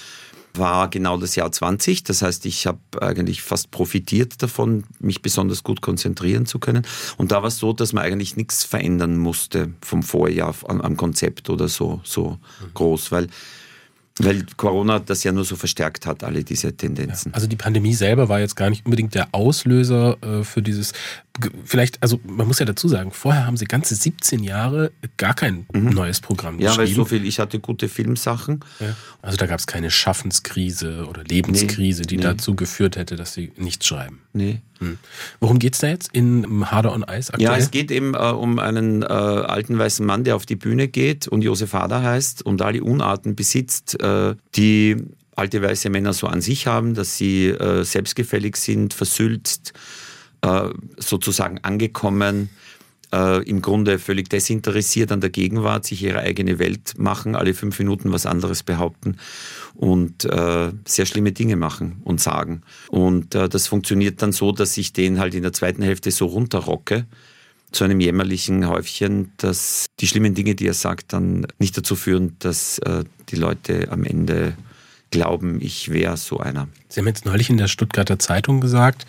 war 0.52 0.90
genau 0.90 1.16
das 1.16 1.36
Jahr 1.36 1.52
20. 1.52 2.02
Das 2.02 2.22
heißt, 2.22 2.44
ich 2.46 2.66
habe 2.66 2.81
eigentlich 3.00 3.40
fast 3.42 3.70
profitiert 3.70 4.42
davon, 4.42 4.82
mich 4.98 5.22
besonders 5.22 5.62
gut 5.62 5.81
konzentrieren 5.81 6.44
zu 6.44 6.58
können. 6.58 6.84
Und 7.19 7.31
da 7.31 7.42
war 7.42 7.48
es 7.48 7.58
so, 7.58 7.72
dass 7.72 7.92
man 7.92 8.02
eigentlich 8.02 8.37
nichts 8.37 8.64
verändern 8.64 9.16
musste 9.16 9.72
vom 9.80 10.02
Vorjahr 10.02 10.56
am 10.66 10.96
Konzept 10.96 11.50
oder 11.50 11.69
so, 11.69 12.00
so 12.02 12.30
mhm. 12.30 12.75
groß, 12.75 13.12
weil 13.12 13.28
weil 14.20 14.46
Corona 14.56 15.00
das 15.00 15.25
ja 15.25 15.32
nur 15.32 15.44
so 15.44 15.56
verstärkt 15.56 16.06
hat, 16.06 16.22
alle 16.22 16.44
diese 16.44 16.76
Tendenzen. 16.76 17.32
Ja, 17.32 17.34
also 17.34 17.49
die 17.49 17.56
Pandemie 17.56 17.94
selber 17.94 18.28
war 18.28 18.38
jetzt 18.38 18.55
gar 18.55 18.70
nicht 18.70 18.87
unbedingt 18.87 19.14
der 19.14 19.28
Auslöser 19.32 20.16
äh, 20.22 20.44
für 20.44 20.62
dieses, 20.62 20.93
vielleicht, 21.64 22.00
also 22.00 22.20
man 22.25 22.46
muss 22.46 22.61
ja 22.61 22.66
dazu 22.66 22.87
sagen, 22.87 23.11
vorher 23.11 23.44
haben 23.44 23.56
sie 23.56 23.64
ganze 23.64 23.96
17 23.96 24.44
Jahre 24.44 24.93
gar 25.16 25.34
kein 25.34 25.66
mhm. 25.72 25.90
neues 25.90 26.20
Programm 26.20 26.61
ja, 26.61 26.69
geschrieben. 26.69 26.82
Ja, 26.82 26.88
weil 26.88 26.94
so 26.94 27.05
viel, 27.05 27.25
ich 27.26 27.40
hatte 27.40 27.58
gute 27.58 27.88
Filmsachen. 27.88 28.61
Ja. 28.78 28.94
Also 29.20 29.37
da 29.37 29.46
gab 29.46 29.58
es 29.58 29.66
keine 29.66 29.90
Schaffenskrise 29.90 31.06
oder 31.08 31.25
Lebenskrise, 31.25 32.02
nee, 32.02 32.06
die 32.06 32.16
nee. 32.19 32.22
dazu 32.22 32.55
geführt 32.55 32.96
hätte, 32.96 33.16
dass 33.16 33.34
sie 33.34 33.50
nichts 33.56 33.87
schreiben. 33.87 34.20
Nee. 34.32 34.61
Hm. 34.79 34.99
Worum 35.41 35.59
geht 35.59 35.75
es 35.75 35.81
da 35.81 35.88
jetzt 35.88 36.11
in 36.12 36.71
Harder 36.71 36.93
on 36.93 37.03
Ice 37.03 37.32
aktuell? 37.32 37.53
Ja, 37.53 37.56
es 37.56 37.71
geht 37.71 37.91
eben 37.91 38.15
äh, 38.15 38.19
um 38.19 38.59
einen 38.59 39.03
äh, 39.03 39.06
alten 39.06 39.78
weißen 39.78 40.04
Mann, 40.04 40.25
der 40.25 40.37
auf 40.37 40.47
die 40.47 40.57
Bühne 40.57 40.88
geht 40.88 41.28
und 41.28 41.43
Josef 41.43 41.73
Hader 41.73 42.02
heißt 42.02 42.45
und 42.45 42.61
alle 42.62 42.83
Unarten 42.83 43.37
besitzt, 43.37 44.00
äh, 44.02 44.35
die 44.57 44.97
alte 45.37 45.62
weiße 45.62 45.90
Männer 45.90 46.12
so 46.12 46.26
an 46.26 46.40
sich 46.40 46.66
haben, 46.66 46.95
dass 46.95 47.16
sie 47.16 47.49
äh, 47.49 47.85
selbstgefällig 47.85 48.57
sind, 48.57 48.95
versülzt, 48.95 49.73
äh, 50.43 50.69
sozusagen 50.97 51.59
angekommen, 51.62 52.50
äh, 53.12 53.43
im 53.49 53.62
Grunde 53.62 53.99
völlig 53.99 54.28
desinteressiert 54.28 55.12
an 55.12 55.21
der 55.21 55.31
Gegenwart, 55.31 55.87
sich 55.87 56.02
ihre 56.02 56.21
eigene 56.21 56.59
Welt 56.59 56.95
machen, 56.99 57.35
alle 57.37 57.54
fünf 57.54 57.78
Minuten 57.78 58.12
was 58.12 58.26
anderes 58.26 58.62
behaupten 58.62 59.16
und 59.75 60.25
äh, 60.25 60.73
sehr 60.87 61.07
schlimme 61.07 61.33
Dinge 61.33 61.57
machen 61.57 62.00
und 62.04 62.21
sagen. 62.21 62.62
Und 62.88 63.35
äh, 63.35 63.49
das 63.49 63.66
funktioniert 63.66 64.23
dann 64.23 64.33
so, 64.33 64.52
dass 64.52 64.76
ich 64.76 64.93
den 64.93 65.19
halt 65.19 65.35
in 65.35 65.43
der 65.43 65.52
zweiten 65.52 65.83
Hälfte 65.83 66.11
so 66.11 66.26
runterrocke 66.26 67.07
zu 67.73 67.85
einem 67.85 68.00
jämmerlichen 68.00 68.69
Häufchen, 68.69 69.33
dass 69.37 69.87
die 69.99 70.07
schlimmen 70.07 70.35
Dinge, 70.35 70.54
die 70.54 70.66
er 70.66 70.75
sagt, 70.75 71.12
dann 71.12 71.47
nicht 71.59 71.76
dazu 71.76 71.97
führen, 71.97 72.37
dass 72.38 72.78
äh, 72.78 73.04
die 73.28 73.37
Leute 73.37 73.90
am 73.90 74.04
Ende 74.04 74.57
glauben, 75.11 75.61
ich 75.61 75.93
wäre 75.93 76.16
so 76.16 76.38
einer. 76.38 76.69
Sie 76.88 77.00
haben 77.00 77.07
jetzt 77.07 77.25
neulich 77.25 77.50
in 77.50 77.57
der 77.57 77.69
Stuttgarter 77.69 78.19
Zeitung 78.19 78.61
gesagt, 78.61 79.07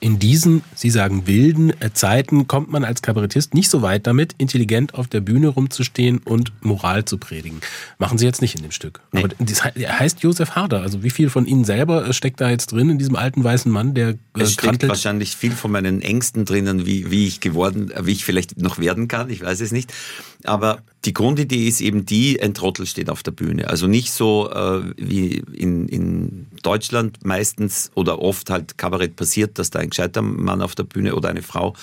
in 0.00 0.18
diesen, 0.18 0.62
Sie 0.74 0.90
sagen, 0.90 1.26
wilden 1.26 1.70
äh, 1.80 1.92
Zeiten 1.92 2.46
kommt 2.46 2.70
man 2.70 2.84
als 2.84 3.02
Kabarettist 3.02 3.54
nicht 3.54 3.68
so 3.68 3.82
weit 3.82 4.06
damit, 4.06 4.34
intelligent 4.38 4.94
auf 4.94 5.08
der 5.08 5.20
Bühne 5.20 5.48
rumzustehen 5.48 6.18
und 6.18 6.52
Moral 6.62 7.04
zu 7.04 7.18
predigen. 7.18 7.60
Machen 7.98 8.16
Sie 8.16 8.24
jetzt 8.24 8.40
nicht 8.40 8.54
in 8.54 8.62
dem 8.62 8.70
Stück. 8.70 9.00
Nee. 9.10 9.24
Aber 9.24 9.34
das 9.38 9.64
heißt 9.64 10.20
Josef 10.22 10.52
Harder. 10.52 10.82
Also 10.82 11.02
wie 11.02 11.10
viel 11.10 11.30
von 11.30 11.46
Ihnen 11.46 11.64
selber 11.64 12.06
äh, 12.06 12.12
steckt 12.12 12.40
da 12.40 12.48
jetzt 12.48 12.70
drin 12.72 12.90
in 12.90 12.98
diesem 12.98 13.16
alten 13.16 13.42
weißen 13.42 13.70
Mann, 13.70 13.94
der 13.94 14.10
äh, 14.10 14.16
es 14.34 14.52
steckt 14.52 14.86
wahrscheinlich 14.86 15.34
viel 15.34 15.52
von 15.52 15.72
meinen 15.72 16.00
Ängsten 16.00 16.44
drinnen, 16.44 16.86
wie, 16.86 17.10
wie 17.10 17.26
ich 17.26 17.40
geworden, 17.40 17.92
wie 18.00 18.12
ich 18.12 18.24
vielleicht 18.24 18.58
noch 18.58 18.78
werden 18.78 19.08
kann. 19.08 19.30
Ich 19.30 19.42
weiß 19.42 19.60
es 19.60 19.72
nicht. 19.72 19.92
Aber 20.44 20.82
die 21.04 21.14
Grundidee 21.14 21.66
ist 21.66 21.80
eben 21.80 22.06
die, 22.06 22.40
ein 22.40 22.54
Trottel 22.54 22.86
steht 22.86 23.10
auf 23.10 23.22
der 23.22 23.32
Bühne. 23.32 23.68
Also 23.68 23.86
nicht 23.86 24.12
so 24.12 24.50
äh, 24.50 24.82
wie 24.96 25.42
in, 25.52 25.88
in 25.88 26.46
Deutschland 26.62 27.24
meistens 27.24 27.90
oder 27.94 28.20
oft 28.20 28.50
halt 28.50 28.78
Kabarett 28.78 29.16
passiert, 29.16 29.58
dass 29.58 29.70
da 29.70 29.78
ein 29.80 29.90
gescheiter 29.90 30.22
Mann 30.22 30.62
auf 30.62 30.74
der 30.74 30.84
Bühne 30.84 31.14
oder 31.14 31.28
eine 31.28 31.42
Frau 31.42 31.74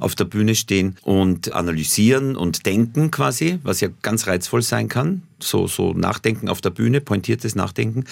auf 0.00 0.14
der 0.14 0.24
Bühne 0.24 0.54
stehen 0.54 0.96
und 1.02 1.52
analysieren 1.52 2.36
und 2.36 2.66
denken 2.66 3.10
quasi, 3.10 3.58
was 3.62 3.80
ja 3.80 3.88
ganz 4.02 4.26
reizvoll 4.26 4.62
sein 4.62 4.88
kann. 4.88 5.22
So, 5.40 5.66
so 5.66 5.92
Nachdenken 5.92 6.48
auf 6.48 6.60
der 6.60 6.70
Bühne, 6.70 7.00
pointiertes 7.00 7.54
Nachdenken, 7.54 8.04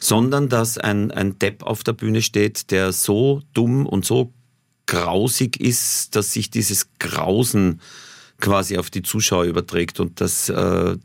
sondern 0.00 0.48
dass 0.48 0.78
ein, 0.78 1.10
ein 1.10 1.38
Depp 1.38 1.62
auf 1.62 1.84
der 1.84 1.92
Bühne 1.92 2.22
steht, 2.22 2.70
der 2.70 2.92
so 2.92 3.42
dumm 3.52 3.86
und 3.86 4.04
so 4.04 4.32
grausig 4.86 5.60
ist, 5.60 6.16
dass 6.16 6.32
sich 6.32 6.50
dieses 6.50 6.88
Grausen 6.98 7.80
quasi 8.40 8.78
auf 8.78 8.90
die 8.90 9.02
Zuschauer 9.02 9.44
überträgt 9.44 10.00
und 10.00 10.20
dass 10.20 10.48
äh, 10.48 10.96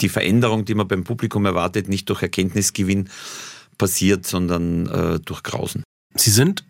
die 0.00 0.08
Veränderung, 0.08 0.64
die 0.64 0.74
man 0.74 0.88
beim 0.88 1.04
Publikum 1.04 1.46
erwartet, 1.46 1.88
nicht 1.88 2.08
durch 2.08 2.22
Erkenntnisgewinn 2.22 3.08
passiert, 3.78 4.26
sondern 4.26 4.86
äh, 4.86 5.20
durch 5.20 5.42
Grausen. 5.42 5.82
Sie 6.14 6.30
sind 6.30 6.64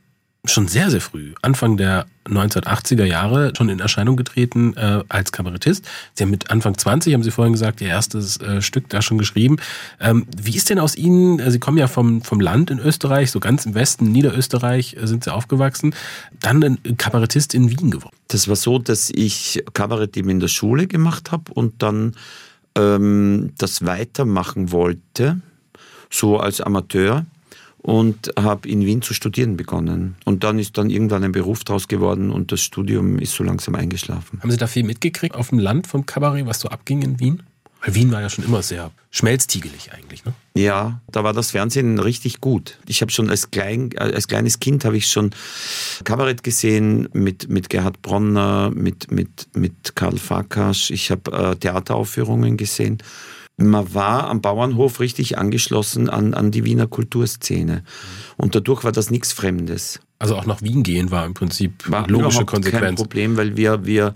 schon 0.51 0.69
sehr, 0.69 0.91
sehr 0.91 1.01
früh, 1.01 1.35
Anfang 1.43 1.77
der 1.77 2.07
1980er 2.27 3.05
Jahre, 3.05 3.53
schon 3.57 3.69
in 3.69 3.81
Erscheinung 3.81 4.17
getreten 4.17 4.77
äh, 4.77 5.03
als 5.09 5.33
Kabarettist. 5.33 5.85
Sie 6.15 6.25
haben 6.25 6.31
mit 6.31 6.51
Anfang 6.51 6.77
20, 6.77 7.15
haben 7.15 7.23
Sie 7.23 7.31
vorhin 7.31 7.53
gesagt, 7.53 7.81
Ihr 7.81 7.89
erstes 7.89 8.39
äh, 8.39 8.61
Stück 8.63 8.89
da 8.89 9.03
schon 9.03 9.19
geschrieben. 9.19 9.57
Ähm, 10.01 10.27
wie 10.37 10.57
ist 10.57 10.71
denn 10.71 10.79
aus 10.79 10.97
Ihnen, 10.97 11.39
äh, 11.39 11.51
Sie 11.51 11.59
kommen 11.59 11.79
ja 11.79 11.87
vom, 11.87 12.23
vom 12.23 12.41
Land 12.41 12.71
in 12.71 12.79
Österreich, 12.79 13.31
so 13.31 13.41
ganz 13.41 13.67
im 13.67 13.75
Westen, 13.75 14.11
Niederösterreich 14.11 14.97
äh, 14.97 15.07
sind 15.07 15.25
Sie 15.25 15.33
aufgewachsen, 15.33 15.95
dann 16.41 16.63
ein 16.63 16.97
Kabarettist 16.97 17.55
in 17.55 17.71
Wien 17.71 17.91
geworden? 17.91 18.17
Das 18.29 18.49
war 18.49 18.57
so, 18.57 18.79
dass 18.79 19.11
ich 19.11 19.65
Kabarett 19.73 20.17
eben 20.17 20.31
in 20.31 20.41
der 20.41 20.49
Schule 20.49 20.87
gemacht 20.87 21.33
habe 21.33 21.53
und 21.53 21.83
dann 21.83 22.15
ähm, 22.77 23.53
das 23.59 23.85
weitermachen 23.87 24.73
wollte, 24.73 25.41
so 26.11 26.39
als 26.39 26.61
Amateur 26.61 27.25
und 27.87 28.33
habe 28.37 28.69
in 28.69 28.85
Wien 28.85 29.01
zu 29.01 29.15
studieren 29.15 29.57
begonnen. 29.57 30.17
Und 30.25 30.43
dann 30.43 30.59
ist 30.59 30.77
dann 30.77 30.91
irgendwann 30.91 31.23
ein 31.23 31.31
Beruf 31.31 31.63
draus 31.63 31.87
geworden 31.87 32.33
und 32.33 32.51
das 32.51 32.61
Studium 32.61 33.21
ist 33.21 33.35
so 33.35 33.45
langsam 33.45 33.77
eingeschlafen. 33.77 34.41
Haben 34.43 34.51
Sie 34.51 34.57
da 34.57 34.67
viel 34.67 34.83
mitgekriegt 34.83 35.37
auf 35.37 35.51
dem 35.51 35.61
Land 35.61 35.87
vom 35.87 36.05
Kabarett, 36.05 36.47
was 36.47 36.59
so 36.59 36.69
abging 36.69 37.03
in 37.03 37.21
Wien? 37.21 37.45
Weil 37.81 37.95
Wien 37.95 38.11
war 38.11 38.21
ja 38.21 38.29
schon 38.29 38.45
immer 38.45 38.63
sehr 38.63 38.91
schmelztiegelig 39.13 39.93
eigentlich, 39.93 40.25
ne? 40.25 40.33
Ja, 40.57 41.01
da 41.13 41.23
war 41.23 41.33
das 41.33 41.53
Fernsehen 41.53 42.01
richtig 42.01 42.41
gut. 42.41 42.77
Ich 42.89 43.03
habe 43.03 43.13
schon 43.13 43.31
als, 43.31 43.53
klein, 43.53 43.91
als 43.97 44.27
kleines 44.27 44.59
Kind 44.59 44.85
habe 44.85 44.97
ich 44.97 45.07
schon 45.07 45.31
Kabarett 46.03 46.43
gesehen 46.43 47.09
mit, 47.13 47.49
mit 47.49 47.71
Gerhard 47.71 48.03
Bronner, 48.03 48.73
mit, 48.75 49.13
mit, 49.13 49.47
mit 49.55 49.95
Karl 49.95 50.19
Farkas. 50.19 50.91
Ich 50.91 51.13
habe 51.13 51.31
äh, 51.31 51.55
Theateraufführungen 51.55 52.57
gesehen 52.57 52.99
man 53.57 53.95
war 53.95 54.29
am 54.29 54.43
Bauernhof 54.43 55.01
richtig 55.01 55.39
angeschlossen 55.39 56.11
an, 56.11 56.35
an 56.35 56.51
die 56.51 56.65
Wiener 56.65 56.87
Kulturszene. 56.87 57.85
Und 58.37 58.55
dadurch 58.55 58.85
war 58.85 58.93
das 58.93 59.11
nichts 59.11 59.33
Fremdes. 59.33 60.01
Also 60.19 60.37
auch 60.37 60.47
nach 60.47 60.63
Wien 60.63 60.83
gehen 60.83 61.11
war 61.11 61.25
im 61.27 61.35
Prinzip 61.35 61.91
war 61.91 62.07
logische 62.09 62.45
Konsequenz. 62.45 62.85
kein 62.85 62.95
Problem, 62.97 63.37
weil 63.37 63.57
wir, 63.57 63.85
wir 63.85 64.15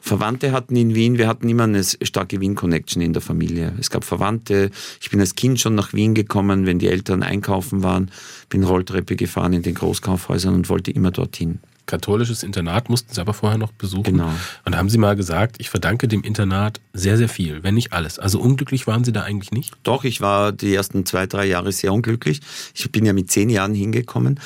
Verwandte 0.00 0.50
hatten 0.50 0.74
in 0.74 0.96
Wien. 0.96 1.16
Wir 1.16 1.28
hatten 1.28 1.48
immer 1.48 1.64
eine 1.64 1.84
starke 1.84 2.40
Wien-Connection 2.40 3.00
in 3.02 3.12
der 3.12 3.22
Familie. 3.22 3.72
Es 3.78 3.88
gab 3.88 4.02
Verwandte. 4.02 4.70
Ich 5.00 5.10
bin 5.10 5.20
als 5.20 5.36
Kind 5.36 5.60
schon 5.60 5.76
nach 5.76 5.92
Wien 5.92 6.14
gekommen, 6.14 6.66
wenn 6.66 6.80
die 6.80 6.88
Eltern 6.88 7.22
einkaufen 7.22 7.84
waren. 7.84 8.10
Bin 8.48 8.64
Rolltreppe 8.64 9.14
gefahren 9.14 9.52
in 9.52 9.62
den 9.62 9.74
Großkaufhäusern 9.74 10.54
und 10.54 10.68
wollte 10.68 10.90
immer 10.90 11.12
dorthin 11.12 11.60
katholisches 11.92 12.42
Internat 12.42 12.88
mussten 12.88 13.12
Sie 13.12 13.20
aber 13.20 13.34
vorher 13.34 13.58
noch 13.58 13.72
besuchen. 13.72 14.04
Genau. 14.04 14.30
Und 14.64 14.72
da 14.72 14.78
haben 14.78 14.88
Sie 14.88 14.96
mal 14.96 15.14
gesagt, 15.14 15.56
ich 15.58 15.68
verdanke 15.68 16.08
dem 16.08 16.22
Internat 16.22 16.80
sehr, 16.94 17.18
sehr 17.18 17.28
viel, 17.28 17.62
wenn 17.62 17.74
nicht 17.74 17.92
alles. 17.92 18.18
Also 18.18 18.40
unglücklich 18.40 18.86
waren 18.86 19.04
Sie 19.04 19.12
da 19.12 19.24
eigentlich 19.24 19.52
nicht? 19.52 19.74
Doch, 19.82 20.04
ich 20.04 20.22
war 20.22 20.52
die 20.52 20.74
ersten 20.74 21.04
zwei, 21.04 21.26
drei 21.26 21.44
Jahre 21.44 21.70
sehr 21.70 21.92
unglücklich. 21.92 22.40
Ich 22.74 22.90
bin 22.90 23.04
ja 23.04 23.12
mit 23.12 23.30
zehn 23.30 23.50
Jahren 23.50 23.74
hingekommen. 23.74 24.40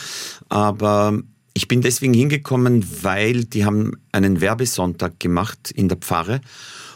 Aber 0.48 1.20
ich 1.54 1.68
bin 1.68 1.82
deswegen 1.82 2.14
hingekommen, 2.14 2.84
weil 3.02 3.44
die 3.44 3.64
haben 3.64 3.92
einen 4.10 4.40
Werbesonntag 4.40 5.20
gemacht 5.20 5.70
in 5.70 5.88
der 5.88 5.98
Pfarre. 5.98 6.40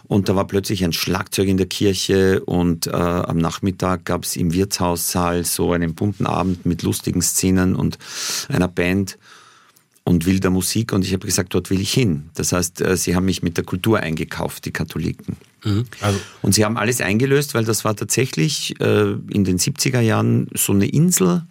Und 0.03 0.29
da 0.29 0.35
war 0.35 0.49
plötzlich 0.49 0.83
ein 0.83 0.93
Schlagzeug 0.93 1.47
in 1.47 1.59
der 1.59 1.69
Kirche 1.69 2.43
und 2.45 2.89
äh, 2.89 2.91
am 2.91 3.39
Nachmittag 3.39 4.05
gab 4.05 4.25
es 4.25 4.35
im 4.35 4.53
Wirtshaussaal 4.53 5.45
so 5.45 5.71
einen 5.71 5.95
bunten 5.95 6.27
Abend 6.27 6.67
mit 6.67 6.83
lustigen 6.83 7.23
Szenen 7.23 7.77
und 7.77 7.97
einer 8.49 8.67
Band 8.67 9.17
und 10.11 10.27
wilder 10.27 10.51
Musik 10.51 10.93
und 10.93 11.05
ich 11.05 11.13
habe 11.13 11.25
gesagt, 11.25 11.55
dort 11.55 11.71
will 11.71 11.81
ich 11.81 11.93
hin. 11.93 12.31
Das 12.35 12.53
heißt, 12.53 12.81
äh, 12.81 12.97
sie 12.97 13.15
haben 13.15 13.27
mich 13.27 13.43
mit 13.43 13.57
der 13.57 13.65
Kultur 13.65 14.01
eingekauft, 14.01 14.65
die 14.65 14.73
Katholiken. 14.73 15.37
Mhm. 15.65 15.85
Also. 16.01 16.19
Und 16.43 16.55
sie 16.55 16.65
haben 16.65 16.77
alles 16.77 17.01
eingelöst, 17.01 17.55
weil 17.55 17.65
das 17.65 17.85
war 17.85 17.95
tatsächlich 17.95 18.79
äh, 18.81 19.13
in 19.31 19.45
den 19.45 19.59
70er 19.59 20.01
Jahren 20.01 20.49
so 20.53 20.73
eine 20.73 20.87
Insel. 20.87 21.45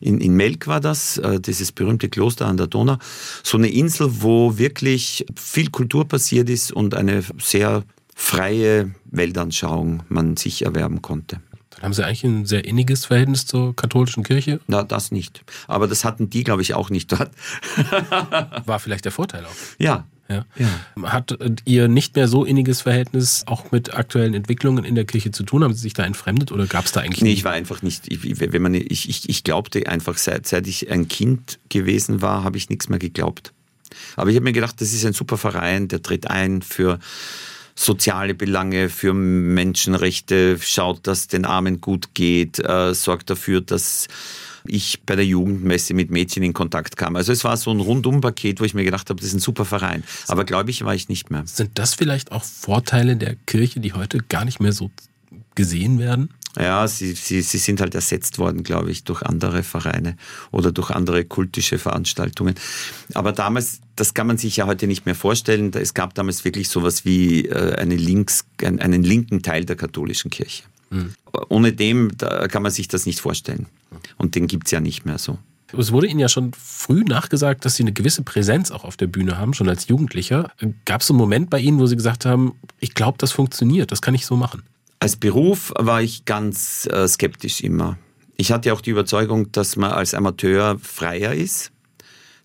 In, 0.00 0.20
in 0.20 0.34
Melk 0.34 0.68
war 0.68 0.80
das, 0.80 1.18
äh, 1.18 1.40
dieses 1.40 1.72
berühmte 1.72 2.08
Kloster 2.08 2.46
an 2.46 2.56
der 2.56 2.68
Donau. 2.68 2.98
So 3.42 3.58
eine 3.58 3.68
Insel, 3.68 4.08
wo 4.22 4.58
wirklich 4.58 5.26
viel 5.34 5.70
Kultur 5.70 6.06
passiert 6.06 6.48
ist 6.48 6.72
und 6.72 6.94
eine 6.94 7.24
sehr 7.38 7.82
freie 8.14 8.94
Weltanschauung 9.10 10.04
man 10.08 10.36
sich 10.36 10.64
erwerben 10.64 11.02
konnte. 11.02 11.40
Dann 11.78 11.84
haben 11.84 11.92
Sie 11.92 12.04
eigentlich 12.04 12.24
ein 12.24 12.44
sehr 12.44 12.64
inniges 12.64 13.04
Verhältnis 13.04 13.46
zur 13.46 13.74
katholischen 13.76 14.24
Kirche? 14.24 14.58
Na, 14.66 14.82
das 14.82 15.12
nicht. 15.12 15.44
Aber 15.68 15.86
das 15.86 16.04
hatten 16.04 16.28
die, 16.28 16.42
glaube 16.42 16.60
ich, 16.60 16.74
auch 16.74 16.90
nicht 16.90 17.12
dort. 17.12 17.30
War 18.66 18.80
vielleicht 18.80 19.04
der 19.04 19.12
Vorteil 19.12 19.44
auch. 19.44 19.54
Ja. 19.78 20.04
Ja. 20.28 20.44
ja. 20.56 21.12
Hat 21.12 21.38
ihr 21.64 21.86
nicht 21.86 22.16
mehr 22.16 22.26
so 22.26 22.44
inniges 22.44 22.82
Verhältnis 22.82 23.44
auch 23.46 23.70
mit 23.70 23.94
aktuellen 23.94 24.34
Entwicklungen 24.34 24.84
in 24.84 24.96
der 24.96 25.04
Kirche 25.04 25.30
zu 25.30 25.44
tun? 25.44 25.62
Haben 25.62 25.72
Sie 25.72 25.80
sich 25.80 25.94
da 25.94 26.04
entfremdet 26.04 26.50
oder 26.50 26.66
gab 26.66 26.84
es 26.84 26.92
da 26.92 27.00
eigentlich? 27.00 27.22
Nee, 27.22 27.32
ich 27.32 27.44
war 27.44 27.52
einfach 27.52 27.80
nicht, 27.82 28.12
ich, 28.12 28.40
wenn 28.40 28.60
man, 28.60 28.74
ich, 28.74 29.08
ich, 29.08 29.28
ich 29.28 29.44
glaubte 29.44 29.86
einfach, 29.86 30.18
seit, 30.18 30.48
seit 30.48 30.66
ich 30.66 30.90
ein 30.90 31.06
Kind 31.06 31.60
gewesen 31.68 32.22
war, 32.22 32.42
habe 32.42 32.56
ich 32.56 32.68
nichts 32.68 32.88
mehr 32.88 32.98
geglaubt. 32.98 33.52
Aber 34.16 34.30
ich 34.30 34.36
habe 34.36 34.44
mir 34.44 34.52
gedacht, 34.52 34.80
das 34.80 34.92
ist 34.92 35.06
ein 35.06 35.12
super 35.12 35.38
Verein, 35.38 35.86
der 35.88 36.02
tritt 36.02 36.26
ein 36.28 36.60
für 36.60 36.98
soziale 37.78 38.34
Belange, 38.34 38.88
für 38.88 39.14
Menschenrechte, 39.14 40.58
schaut, 40.60 41.06
dass 41.06 41.28
den 41.28 41.44
Armen 41.44 41.80
gut 41.80 42.14
geht, 42.14 42.58
äh, 42.58 42.92
sorgt 42.92 43.30
dafür, 43.30 43.60
dass 43.60 44.08
ich 44.66 45.02
bei 45.06 45.14
der 45.14 45.24
Jugendmesse 45.24 45.94
mit 45.94 46.10
Mädchen 46.10 46.42
in 46.42 46.52
Kontakt 46.52 46.96
kam. 46.96 47.14
Also 47.14 47.32
es 47.32 47.44
war 47.44 47.56
so 47.56 47.70
ein 47.70 47.80
Rundumpaket, 47.80 48.60
wo 48.60 48.64
ich 48.64 48.74
mir 48.74 48.84
gedacht 48.84 49.08
habe, 49.08 49.20
das 49.20 49.28
ist 49.28 49.34
ein 49.34 49.40
super 49.40 49.64
Verein. 49.64 50.02
Aber 50.26 50.44
glaube 50.44 50.70
ich, 50.70 50.84
war 50.84 50.94
ich 50.94 51.08
nicht 51.08 51.30
mehr. 51.30 51.44
Sind 51.46 51.70
das 51.74 51.94
vielleicht 51.94 52.32
auch 52.32 52.42
Vorteile 52.42 53.16
der 53.16 53.36
Kirche, 53.46 53.80
die 53.80 53.92
heute 53.92 54.18
gar 54.18 54.44
nicht 54.44 54.60
mehr 54.60 54.72
so 54.72 54.90
gesehen 55.54 55.98
werden? 55.98 56.30
Ja, 56.58 56.88
sie, 56.88 57.12
sie, 57.12 57.40
sie 57.42 57.58
sind 57.58 57.80
halt 57.80 57.94
ersetzt 57.94 58.38
worden, 58.38 58.64
glaube 58.64 58.90
ich, 58.90 59.04
durch 59.04 59.22
andere 59.22 59.62
Vereine 59.62 60.16
oder 60.50 60.72
durch 60.72 60.90
andere 60.90 61.24
kultische 61.24 61.78
Veranstaltungen. 61.78 62.56
Aber 63.14 63.32
damals, 63.32 63.80
das 63.94 64.12
kann 64.12 64.26
man 64.26 64.38
sich 64.38 64.56
ja 64.56 64.66
heute 64.66 64.88
nicht 64.88 65.06
mehr 65.06 65.14
vorstellen. 65.14 65.70
Es 65.74 65.94
gab 65.94 66.14
damals 66.14 66.44
wirklich 66.44 66.68
sowas 66.68 67.04
wie 67.04 67.46
äh, 67.46 67.76
eine 67.76 67.94
links, 67.94 68.44
einen 68.62 69.04
linken 69.04 69.42
Teil 69.42 69.64
der 69.66 69.76
katholischen 69.76 70.30
Kirche. 70.30 70.64
Mhm. 70.90 71.14
Ohne 71.48 71.72
dem 71.72 72.16
kann 72.16 72.62
man 72.62 72.72
sich 72.72 72.88
das 72.88 73.06
nicht 73.06 73.20
vorstellen. 73.20 73.66
Und 74.16 74.34
den 74.34 74.46
gibt 74.46 74.66
es 74.66 74.72
ja 74.72 74.80
nicht 74.80 75.04
mehr 75.04 75.18
so. 75.18 75.38
Es 75.76 75.92
wurde 75.92 76.06
Ihnen 76.06 76.18
ja 76.20 76.28
schon 76.28 76.52
früh 76.54 77.04
nachgesagt, 77.04 77.64
dass 77.64 77.76
Sie 77.76 77.82
eine 77.82 77.92
gewisse 77.92 78.22
Präsenz 78.22 78.70
auch 78.70 78.84
auf 78.84 78.96
der 78.96 79.06
Bühne 79.06 79.36
haben, 79.36 79.52
schon 79.52 79.68
als 79.68 79.86
Jugendlicher. 79.88 80.50
Gab 80.86 81.02
es 81.02 81.10
einen 81.10 81.18
Moment 81.18 81.50
bei 81.50 81.60
Ihnen, 81.60 81.78
wo 81.78 81.86
Sie 81.86 81.96
gesagt 81.96 82.24
haben, 82.24 82.54
ich 82.80 82.94
glaube, 82.94 83.18
das 83.18 83.32
funktioniert, 83.32 83.92
das 83.92 84.00
kann 84.00 84.14
ich 84.14 84.24
so 84.24 84.34
machen? 84.34 84.62
Als 85.00 85.16
Beruf 85.16 85.72
war 85.76 86.02
ich 86.02 86.24
ganz 86.24 86.88
äh, 86.90 87.06
skeptisch 87.06 87.60
immer. 87.60 87.98
Ich 88.36 88.52
hatte 88.52 88.72
auch 88.72 88.80
die 88.80 88.90
Überzeugung, 88.90 89.50
dass 89.52 89.76
man 89.76 89.92
als 89.92 90.14
Amateur 90.14 90.78
freier 90.78 91.34
ist, 91.34 91.72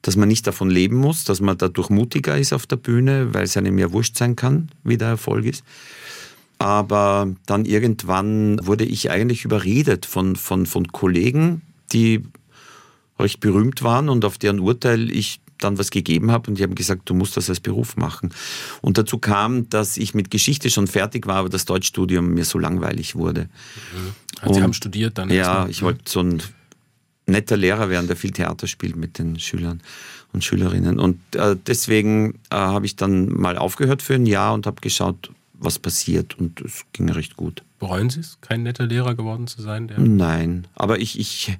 dass 0.01 0.15
man 0.15 0.27
nicht 0.27 0.45
davon 0.45 0.69
leben 0.69 0.98
muss, 0.98 1.24
dass 1.24 1.39
man 1.39 1.57
dadurch 1.57 1.89
mutiger 1.89 2.38
ist 2.38 2.53
auf 2.53 2.67
der 2.67 2.75
Bühne, 2.75 3.33
weil 3.33 3.43
es 3.43 3.57
einem 3.57 3.79
ja 3.79 3.91
wurscht 3.91 4.17
sein 4.17 4.36
kann, 4.36 4.69
wie 4.83 4.98
der 4.98 5.10
Erfolg 5.10 5.45
ist. 5.45 5.63
Aber 6.60 7.33
dann 7.45 7.65
irgendwann 7.65 8.65
wurde 8.65 8.86
ich 8.86 9.10
eigentlich 9.10 9.45
überredet 9.45 10.05
von, 10.05 10.36
von, 10.36 10.65
von 10.65 10.88
Kollegen, 10.88 11.62
die 11.91 12.24
recht 13.19 13.39
berühmt 13.39 13.83
waren 13.83 14.10
und 14.10 14.25
auf 14.25 14.38
deren 14.38 14.60
Urteil 14.60 15.12
ich 15.12 15.39
dann 15.63 15.77
was 15.77 15.91
gegeben 15.91 16.32
habe 16.32 16.50
und 16.50 16.60
die 16.60 16.63
haben 16.63 16.75
gesagt, 16.75 17.10
du 17.10 17.13
musst 17.13 17.38
das 17.38 17.50
als 17.50 17.60
Beruf 17.60 17.96
machen. 17.98 18.34
Und 18.82 18.98
dazu 18.98 19.17
kam, 19.17 19.70
dass 19.70 19.98
ich 19.98 20.13
mit 20.13 20.32
Geschichte 20.32 20.70
schon 20.70 20.88
fertig 20.88 21.27
war, 21.27 21.38
aber 21.38 21.50
das 21.50 21.65
Deutschstudium 21.65 22.34
mir 22.34 22.46
so 22.46 22.60
langweilig 22.60 23.15
wurde. 23.15 23.43
Mhm. 23.93 24.13
Also 24.41 24.53
Sie 24.55 24.62
haben 24.62 24.74
studiert 24.74 25.17
dann? 25.17 25.29
Ja, 25.29 25.67
ich 25.67 25.82
wollte 25.82 26.01
so 26.05 26.22
ein 26.22 26.41
netter 27.25 27.58
Lehrer 27.58 27.89
werden, 27.89 28.08
der 28.08 28.15
viel 28.15 28.32
Theater 28.32 28.67
spielt 28.67 28.96
mit 28.96 29.17
den 29.17 29.39
Schülern 29.39 29.82
und 30.34 30.43
Schülerinnen. 30.43 31.00
Und 31.00 31.20
äh, 31.36 31.55
deswegen 31.67 32.34
äh, 32.50 32.55
habe 32.55 32.86
ich 32.86 32.96
dann 32.96 33.29
mal 33.29 33.58
aufgehört 33.58 34.01
für 34.01 34.15
ein 34.15 34.25
Jahr 34.25 34.53
und 34.53 34.65
habe 34.65 34.82
geschaut, 34.82 35.32
was 35.53 35.79
passiert 35.79 36.38
und 36.38 36.60
es 36.62 36.84
ging 36.91 37.10
recht 37.10 37.38
gut. 37.38 37.63
Bereuen 37.79 38.10
Sie 38.10 38.20
es, 38.20 38.38
kein 38.41 38.63
netter 38.63 38.86
Lehrer 38.86 39.15
geworden 39.15 39.48
zu 39.48 39.62
sein? 39.62 39.91
Nein, 39.98 40.67
aber 40.75 41.00
ich, 41.00 41.17
ich 41.20 41.55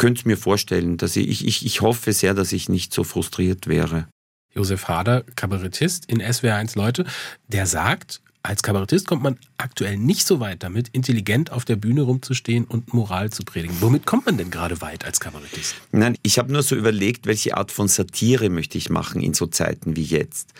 könnte 0.00 0.26
mir 0.26 0.38
vorstellen, 0.38 0.96
dass 0.96 1.14
ich, 1.14 1.46
ich, 1.46 1.66
ich 1.66 1.82
hoffe 1.82 2.14
sehr, 2.14 2.32
dass 2.32 2.52
ich 2.52 2.70
nicht 2.70 2.94
so 2.94 3.04
frustriert 3.04 3.66
wäre. 3.66 4.08
Josef 4.54 4.88
Hader, 4.88 5.24
Kabarettist 5.36 6.06
in 6.06 6.22
SWR1 6.22 6.74
Leute, 6.74 7.04
der 7.48 7.66
sagt, 7.66 8.22
als 8.42 8.62
Kabarettist 8.62 9.06
kommt 9.06 9.22
man 9.22 9.38
aktuell 9.58 9.98
nicht 9.98 10.26
so 10.26 10.40
weit 10.40 10.62
damit, 10.62 10.88
intelligent 10.88 11.52
auf 11.52 11.66
der 11.66 11.76
Bühne 11.76 12.00
rumzustehen 12.00 12.64
und 12.64 12.94
Moral 12.94 13.28
zu 13.28 13.44
predigen. 13.44 13.76
Womit 13.80 14.06
kommt 14.06 14.24
man 14.24 14.38
denn 14.38 14.50
gerade 14.50 14.80
weit 14.80 15.04
als 15.04 15.20
Kabarettist? 15.20 15.74
Nein, 15.92 16.16
ich 16.22 16.38
habe 16.38 16.50
nur 16.50 16.62
so 16.62 16.76
überlegt, 16.76 17.26
welche 17.26 17.58
Art 17.58 17.70
von 17.70 17.86
Satire 17.86 18.48
möchte 18.48 18.78
ich 18.78 18.88
machen 18.88 19.20
in 19.20 19.34
so 19.34 19.48
Zeiten 19.48 19.96
wie 19.96 20.04
jetzt. 20.04 20.54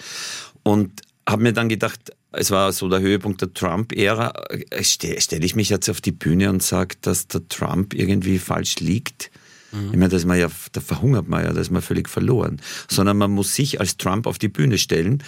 Und 0.63 1.01
habe 1.27 1.43
mir 1.43 1.55
dann 1.55 1.71
gedacht, 1.71 2.13
es 2.33 2.51
war 2.51 2.73
so 2.73 2.89
der 2.89 3.01
Höhepunkt 3.01 3.41
der 3.41 3.53
Trump-Ära. 3.53 4.33
Stelle 4.81 5.21
stell 5.21 5.45
ich 5.45 5.57
mich 5.57 5.69
jetzt 5.69 5.89
auf 5.89 6.01
die 6.01 6.13
Bühne 6.13 6.51
und 6.51 6.63
sage, 6.63 6.97
dass 7.01 7.29
der 7.29 7.47
Trump 7.49 7.95
irgendwie 7.95 8.39
falsch 8.39 8.77
liegt? 8.77 9.31
Mhm. 9.73 9.91
Ich 9.93 9.99
meine, 9.99 10.09
da 10.09 10.17
ist 10.17 10.27
man 10.27 10.39
ja, 10.39 10.49
da 10.73 10.81
verhungert 10.81 11.29
man 11.29 11.45
ja, 11.45 11.53
da 11.53 11.61
ist 11.61 11.71
man 11.71 11.83
völlig 11.83 12.09
verloren. 12.09 12.61
Sondern 12.89 13.19
man 13.19 13.31
muss 13.31 13.55
sich 13.55 13.81
als 13.81 13.97
Trump 13.97 14.27
auf 14.27 14.39
die 14.39 14.49
Bühne 14.49 14.79
stellen 14.79 15.23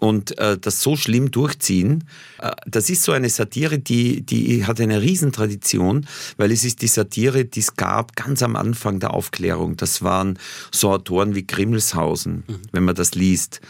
und 0.00 0.38
äh, 0.38 0.56
das 0.58 0.80
so 0.80 0.96
schlimm 0.96 1.30
durchziehen. 1.30 2.04
Äh, 2.40 2.52
das 2.66 2.88
ist 2.88 3.02
so 3.02 3.12
eine 3.12 3.28
Satire, 3.28 3.78
die, 3.78 4.22
die 4.22 4.64
hat 4.64 4.80
eine 4.80 5.02
Riesentradition, 5.02 6.06
weil 6.36 6.52
es 6.52 6.64
ist 6.64 6.82
die 6.82 6.86
Satire, 6.86 7.44
die 7.44 7.60
es 7.60 7.74
gab 7.74 8.14
ganz 8.14 8.42
am 8.42 8.54
Anfang 8.54 9.00
der 9.00 9.12
Aufklärung. 9.12 9.76
Das 9.76 10.02
waren 10.02 10.38
so 10.70 10.90
Autoren 10.90 11.34
wie 11.34 11.46
Grimmelshausen, 11.46 12.44
mhm. 12.46 12.60
wenn 12.70 12.84
man 12.84 12.94
das 12.94 13.14
liest. 13.14 13.60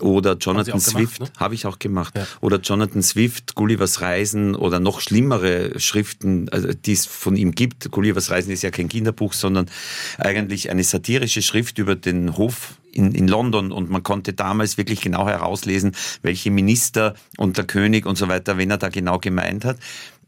Oder 0.00 0.36
Jonathan 0.36 0.80
Swift, 0.80 1.20
ne? 1.20 1.28
habe 1.38 1.54
ich 1.54 1.66
auch 1.66 1.78
gemacht. 1.78 2.14
Ja. 2.16 2.26
Oder 2.40 2.60
Jonathan 2.60 3.02
Swift, 3.02 3.54
Gullivers 3.54 4.02
Reisen 4.02 4.54
oder 4.54 4.80
noch 4.80 5.00
schlimmere 5.00 5.80
Schriften, 5.80 6.50
also, 6.50 6.68
die 6.68 6.92
es 6.92 7.06
von 7.06 7.34
ihm 7.36 7.52
gibt. 7.52 7.90
Gullivers 7.90 8.30
Reisen 8.30 8.52
ist 8.52 8.62
ja 8.62 8.70
kein 8.70 8.88
Kinderbuch, 8.88 9.32
sondern 9.32 9.70
eigentlich 10.18 10.70
eine 10.70 10.84
satirische 10.84 11.40
Schrift 11.40 11.78
über 11.78 11.94
den 11.94 12.36
Hof 12.36 12.74
in, 12.98 13.12
in 13.12 13.28
London 13.28 13.72
und 13.72 13.88
man 13.88 14.02
konnte 14.02 14.32
damals 14.34 14.76
wirklich 14.76 15.00
genau 15.00 15.26
herauslesen, 15.26 15.92
welche 16.22 16.50
Minister 16.50 17.14
und 17.38 17.56
der 17.56 17.64
König 17.64 18.04
und 18.04 18.18
so 18.18 18.28
weiter, 18.28 18.58
wen 18.58 18.70
er 18.70 18.78
da 18.78 18.88
genau 18.88 19.18
gemeint 19.18 19.64
hat. 19.64 19.78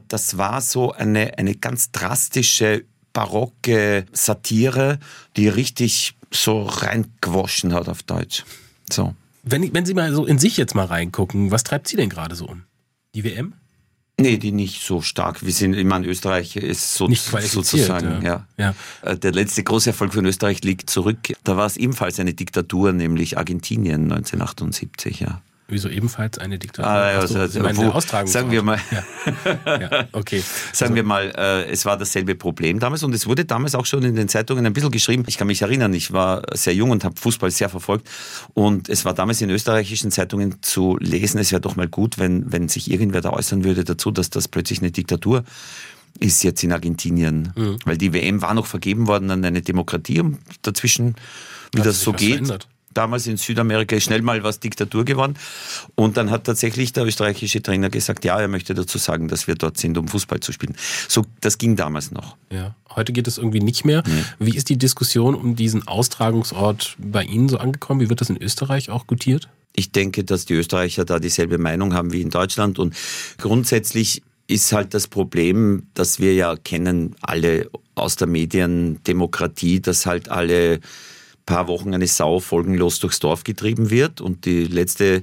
Das 0.09 0.39
war 0.39 0.61
so 0.61 0.93
eine, 0.93 1.37
eine 1.39 1.55
ganz 1.55 1.91
drastische, 1.91 2.85
barocke 3.13 4.07
Satire, 4.13 4.99
die 5.37 5.49
richtig 5.49 6.17
so 6.31 6.63
reingewaschen 6.63 7.75
hat 7.75 7.89
auf 7.89 8.03
Deutsch. 8.05 8.45
So. 8.91 9.15
Wenn, 9.43 9.75
wenn 9.75 9.85
Sie 9.85 9.95
mal 9.95 10.13
so 10.13 10.27
in 10.27 10.39
sich 10.39 10.57
jetzt 10.57 10.75
mal 10.75 10.87
reingucken, 10.87 11.51
was 11.51 11.65
treibt 11.65 11.89
Sie 11.89 11.97
denn 11.97 12.09
gerade 12.09 12.37
so 12.37 12.47
um? 12.47 12.63
Die 13.15 13.25
WM? 13.25 13.55
Nee, 14.21 14.37
die 14.37 14.53
nicht 14.53 14.83
so 14.83 15.01
stark. 15.01 15.45
Wir 15.45 15.53
sind, 15.53 15.75
ich 15.75 15.85
meine, 15.85 16.07
Österreich 16.07 16.57
ist 16.57 16.95
so, 16.95 17.09
sozusagen, 17.13 18.23
ja. 18.23 18.47
ja. 18.57 18.75
ja. 19.03 19.11
Äh, 19.11 19.17
der 19.19 19.33
letzte 19.33 19.63
große 19.63 19.91
Erfolg 19.91 20.15
von 20.15 20.25
Österreich 20.27 20.63
liegt 20.63 20.91
zurück. 20.91 21.19
Da 21.45 21.57
war 21.57 21.67
es 21.67 21.77
ebenfalls 21.77 22.21
eine 22.21 22.35
Diktatur, 22.35 22.93
nämlich 22.93 23.39
Argentinien 23.39 24.13
1978, 24.13 25.21
ja. 25.21 25.43
Wieso 25.71 25.89
ebenfalls 25.89 26.39
eine 26.39 26.59
Diktatur? 26.59 26.91
Ah, 26.91 27.19
also, 27.21 27.39
also, 27.39 27.61
wo, 27.63 28.01
sagen 28.01 28.51
wir 28.51 28.63
mal, 28.63 28.81
ja. 28.91 29.79
ja 29.79 30.09
okay. 30.13 30.43
sagen 30.73 30.93
also, 30.93 30.95
wir 30.97 31.05
mal, 31.05 31.33
äh, 31.37 31.71
es 31.71 31.85
war 31.85 31.97
dasselbe 31.97 32.35
Problem 32.35 32.81
damals 32.81 33.03
und 33.03 33.15
es 33.15 33.27
wurde 33.27 33.45
damals 33.45 33.75
auch 33.75 33.87
schon 33.87 34.03
in 34.03 34.17
den 34.17 34.29
Zeitungen 34.29 34.67
ein 34.67 34.73
bisschen 34.73 34.91
geschrieben. 34.91 35.25
Ich 35.29 35.39
kann 35.39 35.47
mich 35.47 35.63
erinnern, 35.63 35.95
ich 35.95 36.13
war 36.13 36.43
sehr 36.55 36.75
jung 36.75 36.91
und 36.91 37.05
habe 37.05 37.15
Fußball 37.19 37.51
sehr 37.51 37.69
verfolgt 37.69 38.09
und 38.55 38.89
es 38.89 39.05
war 39.05 39.15
damals 39.15 39.41
in 39.41 39.51
österreichischen 39.51 40.11
Zeitungen 40.11 40.57
zu 40.63 40.97
lesen, 41.01 41.39
es 41.39 41.53
wäre 41.53 41.61
doch 41.61 41.77
mal 41.77 41.89
gut, 41.89 42.19
wenn, 42.19 42.53
wenn 42.53 42.69
sich 42.69 42.91
irgendwer 42.91 43.21
da 43.21 43.31
äußern 43.31 43.65
würde 43.65 43.85
dazu, 43.85 44.11
dass 44.11 44.31
das 44.31 44.49
plötzlich 44.49 44.81
eine 44.81 44.91
Diktatur 44.91 45.45
ist 46.19 46.43
jetzt 46.43 46.63
in 46.65 46.73
Argentinien, 46.73 47.53
mhm. 47.55 47.77
weil 47.85 47.97
die 47.97 48.13
WM 48.13 48.43
war 48.43 48.55
noch 48.55 48.67
vergeben 48.67 49.07
worden 49.07 49.31
an 49.31 49.45
eine 49.45 49.63
Demokratie 49.63 50.21
und 50.21 50.39
dazwischen, 50.63 51.15
wie 51.73 51.83
das 51.83 52.01
so 52.03 52.13
geht. 52.13 52.31
Verändert 52.31 52.69
damals 52.93 53.27
in 53.27 53.37
Südamerika 53.37 53.97
ist 53.97 54.05
schnell 54.05 54.23
mal 54.23 54.43
was 54.43 54.61
Diktatur 54.61 55.05
geworden. 55.05 55.35
Und 55.95 56.17
dann 56.17 56.31
hat 56.31 56.45
tatsächlich 56.45 56.93
der 56.93 57.05
österreichische 57.05 57.63
Trainer 57.63 57.91
gesagt, 57.91 58.25
ja, 58.25 58.41
er 58.41 58.49
möchte 58.49 58.75
dazu 58.75 58.99
sagen, 58.99 59.29
dass 59.29 59.47
wir 59.47 59.55
dort 59.55 59.79
sind, 59.79 59.97
um 59.99 60.09
Fußball 60.09 60.41
zu 60.41 60.53
spielen. 60.53 60.77
So, 61.09 61.25
das 61.41 61.59
ging 61.59 61.77
damals 61.77 62.11
noch. 62.11 62.37
Ja, 62.53 62.75
heute 62.95 63.13
geht 63.13 63.29
es 63.29 63.39
irgendwie 63.39 63.61
nicht 63.61 63.85
mehr. 63.85 64.03
Nee. 64.07 64.25
Wie 64.39 64.57
ist 64.57 64.69
die 64.69 64.79
Diskussion 64.79 65.35
um 65.35 65.57
diesen 65.57 65.87
Austragungsort 65.87 66.97
bei 66.99 67.25
Ihnen 67.25 67.49
so 67.49 67.59
angekommen? 67.59 68.01
Wie 68.01 68.09
wird 68.09 68.21
das 68.21 68.31
in 68.31 68.41
Österreich 68.41 68.91
auch 68.91 69.07
gutiert? 69.07 69.49
Ich 69.75 69.93
denke, 69.93 70.25
dass 70.25 70.47
die 70.47 70.55
Österreicher 70.55 71.05
da 71.05 71.21
dieselbe 71.21 71.59
Meinung 71.59 71.95
haben 71.95 72.13
wie 72.13 72.21
in 72.21 72.31
Deutschland 72.31 72.79
und 72.79 72.95
grundsätzlich 73.39 74.23
ist 74.49 74.73
halt 74.73 74.95
das 74.95 75.07
Problem, 75.07 75.85
dass 75.95 76.19
wir 76.19 76.35
ja 76.35 76.57
kennen 76.57 77.15
alle 77.21 77.71
aus 77.95 78.17
der 78.17 78.27
Mediendemokratie, 78.27 79.81
dass 79.81 80.07
halt 80.07 80.29
alle 80.29 80.81
paar 81.51 81.67
Wochen 81.67 81.93
eine 81.93 82.07
Sau 82.07 82.39
folgenlos 82.39 83.01
durchs 83.01 83.19
Dorf 83.19 83.45
getrieben 83.45 83.91
wird. 83.91 84.21
Und 84.21 84.45
die 84.45 84.65
letzte 84.67 85.23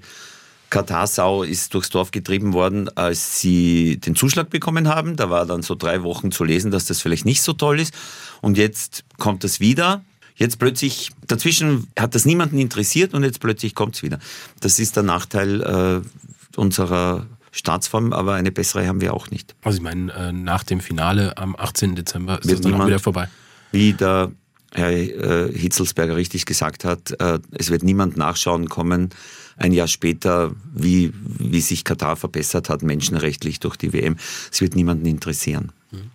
Katarsau 0.69 1.43
ist 1.43 1.73
durchs 1.73 1.89
Dorf 1.89 2.11
getrieben 2.11 2.53
worden, 2.53 2.89
als 2.95 3.39
sie 3.39 3.97
den 3.97 4.15
Zuschlag 4.15 4.49
bekommen 4.49 4.89
haben. 4.89 5.15
Da 5.15 5.29
war 5.29 5.45
dann 5.45 5.61
so 5.61 5.75
drei 5.75 6.03
Wochen 6.03 6.31
zu 6.31 6.43
lesen, 6.43 6.69
dass 6.69 6.85
das 6.85 7.01
vielleicht 7.01 7.25
nicht 7.25 7.41
so 7.41 7.53
toll 7.53 7.79
ist. 7.79 7.93
Und 8.41 8.57
jetzt 8.57 9.05
kommt 9.17 9.43
das 9.43 9.59
wieder. 9.59 10.03
Jetzt 10.35 10.59
plötzlich, 10.59 11.11
dazwischen 11.25 11.87
hat 11.97 12.13
das 12.13 12.25
niemanden 12.25 12.59
interessiert 12.59 13.13
und 13.13 13.23
jetzt 13.23 13.39
plötzlich 13.39 13.73
kommt 13.73 13.95
es 13.95 14.03
wieder. 14.03 14.19
Das 14.59 14.77
ist 14.77 14.95
der 14.95 15.03
Nachteil 15.03 15.61
äh, 15.61 16.59
unserer 16.59 17.25
Staatsform, 17.51 18.13
aber 18.13 18.33
eine 18.33 18.51
bessere 18.51 18.85
haben 18.85 19.01
wir 19.01 19.13
auch 19.13 19.31
nicht. 19.31 19.55
Also 19.63 19.77
ich 19.77 19.83
meine, 19.83 20.13
äh, 20.13 20.31
nach 20.31 20.63
dem 20.63 20.81
Finale 20.81 21.37
am 21.37 21.55
18. 21.55 21.95
Dezember 21.95 22.39
ist 22.39 22.51
das 22.51 22.61
dann 22.61 22.75
auch 22.75 22.85
wieder 22.85 22.99
vorbei. 22.99 23.29
Wie 23.71 23.93
der 23.93 24.31
Herr 24.73 24.91
äh, 24.91 25.51
Hitzelsberger 25.51 26.15
richtig 26.15 26.45
gesagt 26.45 26.85
hat, 26.85 27.19
äh, 27.19 27.39
es 27.51 27.69
wird 27.69 27.83
niemand 27.83 28.17
nachschauen 28.17 28.69
kommen, 28.69 29.09
ein 29.57 29.71
Jahr 29.71 29.87
später, 29.87 30.51
wie, 30.73 31.11
wie 31.13 31.61
sich 31.61 31.83
Katar 31.83 32.15
verbessert 32.15 32.69
hat, 32.69 32.83
menschenrechtlich 32.83 33.59
durch 33.59 33.75
die 33.75 33.93
WM. 33.93 34.17
Es 34.51 34.61
wird 34.61 34.75
niemanden 34.75 35.05
interessieren. 35.05 35.71
Mhm. 35.91 36.11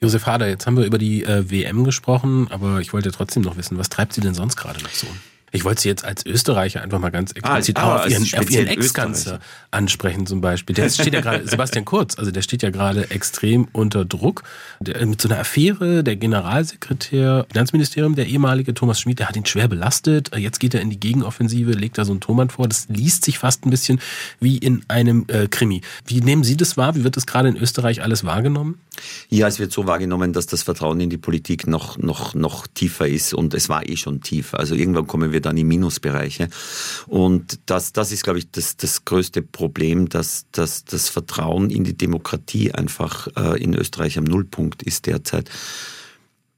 Josef 0.00 0.24
Hader, 0.24 0.48
jetzt 0.48 0.66
haben 0.66 0.78
wir 0.78 0.84
über 0.84 0.98
die 0.98 1.24
äh, 1.24 1.50
WM 1.50 1.84
gesprochen, 1.84 2.48
aber 2.50 2.80
ich 2.80 2.92
wollte 2.94 3.12
trotzdem 3.12 3.42
noch 3.42 3.58
wissen, 3.58 3.76
was 3.76 3.90
treibt 3.90 4.14
Sie 4.14 4.22
denn 4.22 4.34
sonst 4.34 4.56
gerade 4.56 4.82
noch 4.82 4.90
so? 4.90 5.06
Ich 5.52 5.64
wollte 5.64 5.82
Sie 5.82 5.88
jetzt 5.88 6.04
als 6.04 6.24
Österreicher 6.24 6.82
einfach 6.82 6.98
mal 6.98 7.10
ganz 7.10 7.32
explizit 7.32 7.78
ah, 7.78 7.96
auf, 7.96 8.08
Ihren, 8.08 8.22
auf 8.22 8.50
Ihren 8.50 8.66
Ex-Kanzler 8.68 9.40
ansprechen 9.70 10.26
zum 10.26 10.40
Beispiel. 10.40 10.74
Der 10.74 10.88
steht 10.88 11.12
ja 11.12 11.20
gerade, 11.20 11.46
Sebastian 11.48 11.84
Kurz, 11.84 12.18
also 12.18 12.30
der 12.30 12.42
steht 12.42 12.62
ja 12.62 12.70
gerade 12.70 13.10
extrem 13.10 13.68
unter 13.72 14.04
Druck. 14.04 14.44
Der, 14.80 15.04
mit 15.06 15.20
so 15.20 15.28
einer 15.28 15.40
Affäre, 15.40 16.04
der 16.04 16.16
Generalsekretär, 16.16 17.46
Finanzministerium, 17.50 18.14
der 18.14 18.26
ehemalige 18.26 18.74
Thomas 18.74 19.00
Schmid, 19.00 19.18
der 19.18 19.28
hat 19.28 19.36
ihn 19.36 19.46
schwer 19.46 19.68
belastet. 19.68 20.36
Jetzt 20.36 20.60
geht 20.60 20.74
er 20.74 20.80
in 20.80 20.90
die 20.90 21.00
Gegenoffensive, 21.00 21.72
legt 21.72 21.98
da 21.98 22.04
so 22.04 22.12
einen 22.12 22.20
Thomann 22.20 22.50
vor. 22.50 22.68
Das 22.68 22.88
liest 22.88 23.24
sich 23.24 23.38
fast 23.38 23.66
ein 23.66 23.70
bisschen 23.70 24.00
wie 24.38 24.58
in 24.58 24.84
einem 24.88 25.24
äh, 25.28 25.48
Krimi. 25.48 25.80
Wie 26.06 26.20
nehmen 26.20 26.44
Sie 26.44 26.56
das 26.56 26.76
wahr? 26.76 26.94
Wie 26.94 27.04
wird 27.04 27.16
das 27.16 27.26
gerade 27.26 27.48
in 27.48 27.56
Österreich 27.56 28.02
alles 28.02 28.24
wahrgenommen? 28.24 28.78
Ja, 29.28 29.48
es 29.48 29.58
wird 29.58 29.72
so 29.72 29.86
wahrgenommen, 29.86 30.32
dass 30.32 30.46
das 30.46 30.62
Vertrauen 30.62 31.00
in 31.00 31.10
die 31.10 31.18
Politik 31.18 31.66
noch, 31.66 31.98
noch, 31.98 32.34
noch 32.34 32.66
tiefer 32.66 33.08
ist 33.08 33.34
und 33.34 33.54
es 33.54 33.68
war 33.68 33.88
eh 33.88 33.96
schon 33.96 34.20
tief. 34.20 34.54
Also 34.54 34.74
irgendwann 34.74 35.06
kommen 35.06 35.32
wir 35.32 35.39
wir 35.40 35.50
dann 35.50 35.56
in 35.56 35.66
Minusbereiche. 35.66 36.48
Und 37.06 37.58
das, 37.66 37.92
das 37.92 38.12
ist, 38.12 38.24
glaube 38.24 38.38
ich, 38.38 38.50
das, 38.50 38.76
das 38.76 39.04
größte 39.04 39.42
Problem, 39.42 40.08
dass, 40.08 40.46
dass 40.52 40.84
das 40.84 41.08
Vertrauen 41.08 41.70
in 41.70 41.84
die 41.84 41.96
Demokratie 41.96 42.72
einfach 42.72 43.28
äh, 43.36 43.62
in 43.62 43.74
Österreich 43.74 44.18
am 44.18 44.24
Nullpunkt 44.24 44.82
ist 44.82 45.06
derzeit. 45.06 45.50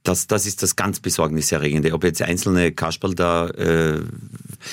Das, 0.02 0.26
das 0.26 0.46
ist 0.46 0.62
das 0.62 0.74
ganz 0.74 0.98
Besorgniserregende. 1.00 1.92
Ob 1.92 2.02
jetzt 2.04 2.20
einzelne 2.22 2.72
Kasperl 2.72 3.14
da, 3.14 3.48
äh, 3.48 4.00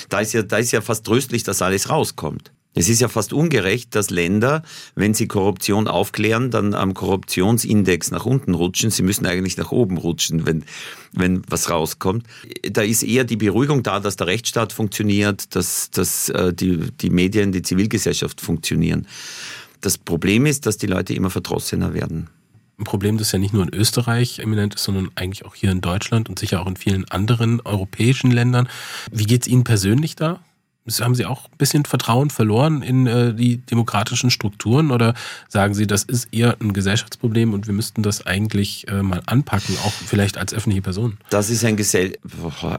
da 0.10 0.20
ist 0.20 0.34
ja, 0.34 0.42
da 0.42 0.58
ist 0.58 0.72
ja 0.72 0.82
fast 0.82 1.06
tröstlich, 1.06 1.44
dass 1.44 1.62
alles 1.62 1.90
rauskommt. 1.90 2.52
Es 2.76 2.88
ist 2.88 3.02
ja 3.02 3.08
fast 3.08 3.34
ungerecht, 3.34 3.96
dass 3.96 4.12
Länder, 4.12 4.62
wenn 4.94 5.16
sie 5.16 5.28
Korruption 5.28 5.88
aufklären, 5.88 6.52
dann 6.52 6.76
am 6.76 6.94
Korruptionsindex 6.94 8.12
nach 8.12 8.26
unten 8.26 8.54
rutschen. 8.54 8.92
Sie 8.92 9.02
müssen 9.02 9.26
eigentlich 9.26 9.58
nach 9.58 9.72
oben 9.72 9.98
rutschen, 9.98 10.46
wenn, 10.46 10.64
wenn 11.12 11.42
was 11.50 11.72
rauskommt. 11.72 12.26
Da 12.72 12.84
ist 12.84 13.02
eher 13.02 13.24
die 13.24 13.38
Beruhigung 13.38 13.82
da, 13.82 14.00
dass 14.00 14.18
der 14.18 14.28
Rechtsstaat 14.28 14.72
funktioniert, 14.72 15.56
dass, 15.56 15.90
dass 15.90 16.30
äh, 16.30 16.54
die, 16.54 16.92
die 16.92 17.10
Medien, 17.10 17.52
die 17.52 17.64
Zivilgesellschaft 17.64 18.40
funktionieren. 18.40 19.08
Das 19.82 19.98
Problem 19.98 20.46
ist, 20.46 20.66
dass 20.66 20.78
die 20.78 20.88
Leute 20.88 21.14
immer 21.14 21.32
verdrossener 21.32 21.94
werden. 21.94 22.30
Ein 22.78 22.84
Problem, 22.86 23.18
das 23.18 23.32
ja 23.32 23.40
nicht 23.40 23.54
nur 23.54 23.64
in 23.64 23.74
Österreich 23.74 24.40
eminent 24.40 24.76
ist, 24.76 24.84
sondern 24.84 25.10
eigentlich 25.16 25.44
auch 25.44 25.56
hier 25.56 25.72
in 25.72 25.82
Deutschland 25.82 26.30
und 26.30 26.40
sicher 26.40 26.62
auch 26.62 26.68
in 26.68 26.78
vielen 26.78 27.10
anderen 27.12 27.60
europäischen 27.62 28.32
Ländern. 28.32 28.70
Wie 29.12 29.26
geht 29.26 29.42
es 29.42 29.48
Ihnen 29.48 29.64
persönlich 29.64 30.16
da? 30.16 30.40
Haben 31.00 31.16
Sie 31.16 31.26
auch 31.26 31.46
ein 31.46 31.58
bisschen 31.58 31.86
Vertrauen 31.86 32.30
verloren 32.30 32.82
in 32.82 33.08
äh, 33.08 33.34
die 33.34 33.58
demokratischen 33.58 34.30
Strukturen 34.30 34.92
oder 34.92 35.14
sagen 35.48 35.74
Sie, 35.74 35.88
das 35.88 36.04
ist 36.04 36.34
eher 36.34 36.58
ein 36.60 36.74
Gesellschaftsproblem 36.74 37.54
und 37.54 37.68
wir 37.68 37.74
müssten 37.74 38.04
das 38.04 38.26
eigentlich 38.26 38.88
äh, 38.88 39.02
mal 39.02 39.22
anpacken, 39.26 39.78
auch 39.86 39.92
vielleicht 39.92 40.38
als 40.38 40.54
öffentliche 40.54 40.82
Person? 40.82 41.18
Das 41.30 41.50
ist 41.50 41.64
ein, 41.66 41.78
Gesell 41.78 42.18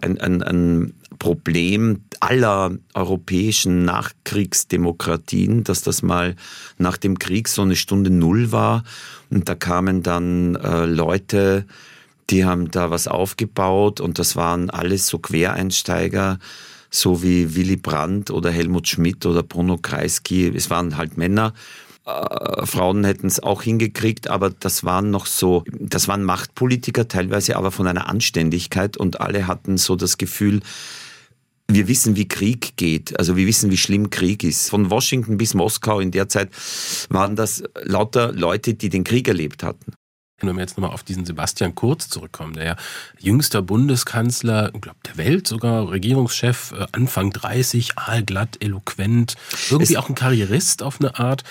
ein, 0.01 0.21
ein, 0.21 0.43
ein 0.43 0.95
Problem 1.19 2.01
aller 2.21 2.73
europäischen 2.95 3.85
Nachkriegsdemokratien, 3.85 5.65
dass 5.65 5.83
das 5.83 6.03
mal 6.03 6.37
nach 6.79 6.97
dem 6.97 7.19
Krieg 7.19 7.49
so 7.49 7.63
eine 7.63 7.77
Stunde 7.77 8.11
Null 8.11 8.53
war 8.53 8.85
und 9.31 9.49
da 9.49 9.55
kamen 9.55 10.03
dann 10.03 10.57
äh, 10.57 10.87
Leute, 10.87 11.67
die 12.31 12.45
haben 12.45 12.71
da 12.71 12.91
was 12.91 13.09
aufgebaut 13.09 14.01
und 14.01 14.19
das 14.19 14.37
waren 14.37 14.71
alles 14.71 15.09
so 15.09 15.19
Quereinsteiger, 15.19 16.39
so 16.91 17.23
wie 17.23 17.55
Willy 17.55 17.77
Brandt 17.77 18.31
oder 18.31 18.51
Helmut 18.51 18.89
Schmidt 18.89 19.25
oder 19.27 19.43
Bruno 19.43 19.79
Kreisky. 19.79 20.49
Es 20.49 20.71
waren 20.71 20.97
halt 20.97 21.17
Männer. 21.17 21.55
Äh, 22.05 22.67
Frauen 22.67 23.05
hätten 23.05 23.27
es 23.27 23.43
auch 23.43 23.63
hingekriegt, 23.63 24.29
aber 24.29 24.51
das 24.51 24.85
waren 24.85 25.11
noch 25.11 25.27
so, 25.27 25.65
das 25.79 26.09
waren 26.09 26.25
Machtpolitiker 26.25 27.09
teilweise, 27.09 27.57
aber 27.57 27.71
von 27.71 27.87
einer 27.87 28.09
Anständigkeit 28.09 28.97
und 28.97 29.21
alle 29.21 29.47
hatten 29.47 29.79
so 29.79 29.97
das 29.97 30.19
Gefühl, 30.19 30.61
wir 31.69 31.87
wissen, 31.87 32.17
wie 32.17 32.27
Krieg 32.27 32.77
geht, 32.77 33.17
also 33.19 33.37
wir 33.37 33.47
wissen, 33.47 33.71
wie 33.71 33.77
schlimm 33.77 34.11
Krieg 34.11 34.43
ist. 34.43 34.71
Von 34.71 34.91
Washington 34.91 35.37
bis 35.37 35.55
Moskau 35.55 36.01
in 36.01 36.11
der 36.11 36.29
Zeit 36.29 36.51
waren 37.11 37.37
das 37.37 37.63
lauter 37.83 38.33
Leute, 38.33 38.75
die 38.75 38.89
den 38.89 39.05
Krieg 39.05 39.29
erlebt 39.29 39.63
hatten. 39.63 39.93
Wenn 40.49 40.57
wir 40.57 40.63
jetzt 40.63 40.77
nochmal 40.77 40.95
auf 40.95 41.03
diesen 41.03 41.25
Sebastian 41.25 41.75
Kurz 41.75 42.09
zurückkommen, 42.09 42.55
der 42.55 42.65
ja 42.65 42.77
jüngster 43.19 43.63
Bundeskanzler, 43.63 44.71
ich 44.75 44.81
glaube 44.81 44.99
der 45.07 45.17
Welt 45.17 45.47
sogar, 45.47 45.91
Regierungschef, 45.91 46.73
äh, 46.73 46.87
Anfang 46.93 47.31
30, 47.31 47.99
aalglatt, 47.99 48.57
eloquent, 48.61 49.37
irgendwie 49.71 49.95
es 49.95 49.99
auch 49.99 50.09
ein 50.09 50.15
Karrierist 50.15 50.83
auf 50.83 51.01
eine 51.01 51.19
Art. 51.19 51.45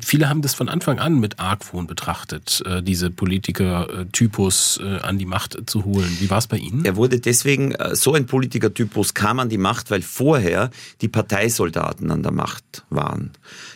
Viele 0.00 0.28
haben 0.28 0.42
das 0.42 0.54
von 0.54 0.68
Anfang 0.68 0.98
an 0.98 1.20
mit 1.20 1.38
Argwohn 1.38 1.86
betrachtet, 1.86 2.62
äh, 2.66 2.82
diese 2.82 3.10
Politiker-Typus 3.10 4.80
äh, 4.82 4.98
an 5.00 5.18
die 5.18 5.26
Macht 5.26 5.58
zu 5.68 5.84
holen. 5.84 6.16
Wie 6.20 6.30
war 6.30 6.38
es 6.38 6.46
bei 6.46 6.56
Ihnen? 6.56 6.84
Er 6.84 6.96
wurde 6.96 7.20
deswegen, 7.20 7.74
so 7.92 8.14
ein 8.14 8.26
Politiker-Typus 8.26 9.14
kam 9.14 9.38
an 9.38 9.48
die 9.48 9.58
Macht, 9.58 9.90
weil 9.90 10.02
vorher 10.02 10.70
die 11.00 11.08
Parteisoldaten 11.08 12.10
an 12.10 12.22
der 12.22 12.32
Macht 12.32 12.84
waren. 12.90 13.32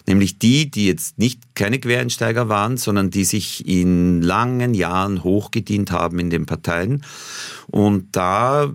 Nämlich 0.07 0.39
die, 0.39 0.71
die 0.71 0.87
jetzt 0.87 1.19
nicht 1.19 1.55
keine 1.55 1.79
Quereinsteiger 1.79 2.49
waren, 2.49 2.77
sondern 2.77 3.11
die 3.11 3.25
sich 3.25 3.67
in 3.69 4.23
langen 4.59 4.75
Jahren 4.75 5.23
hochgedient 5.25 5.93
haben 5.93 6.19
in 6.19 6.31
den 6.31 6.47
Parteien. 6.47 7.05
Und 7.69 8.09
da 8.13 8.73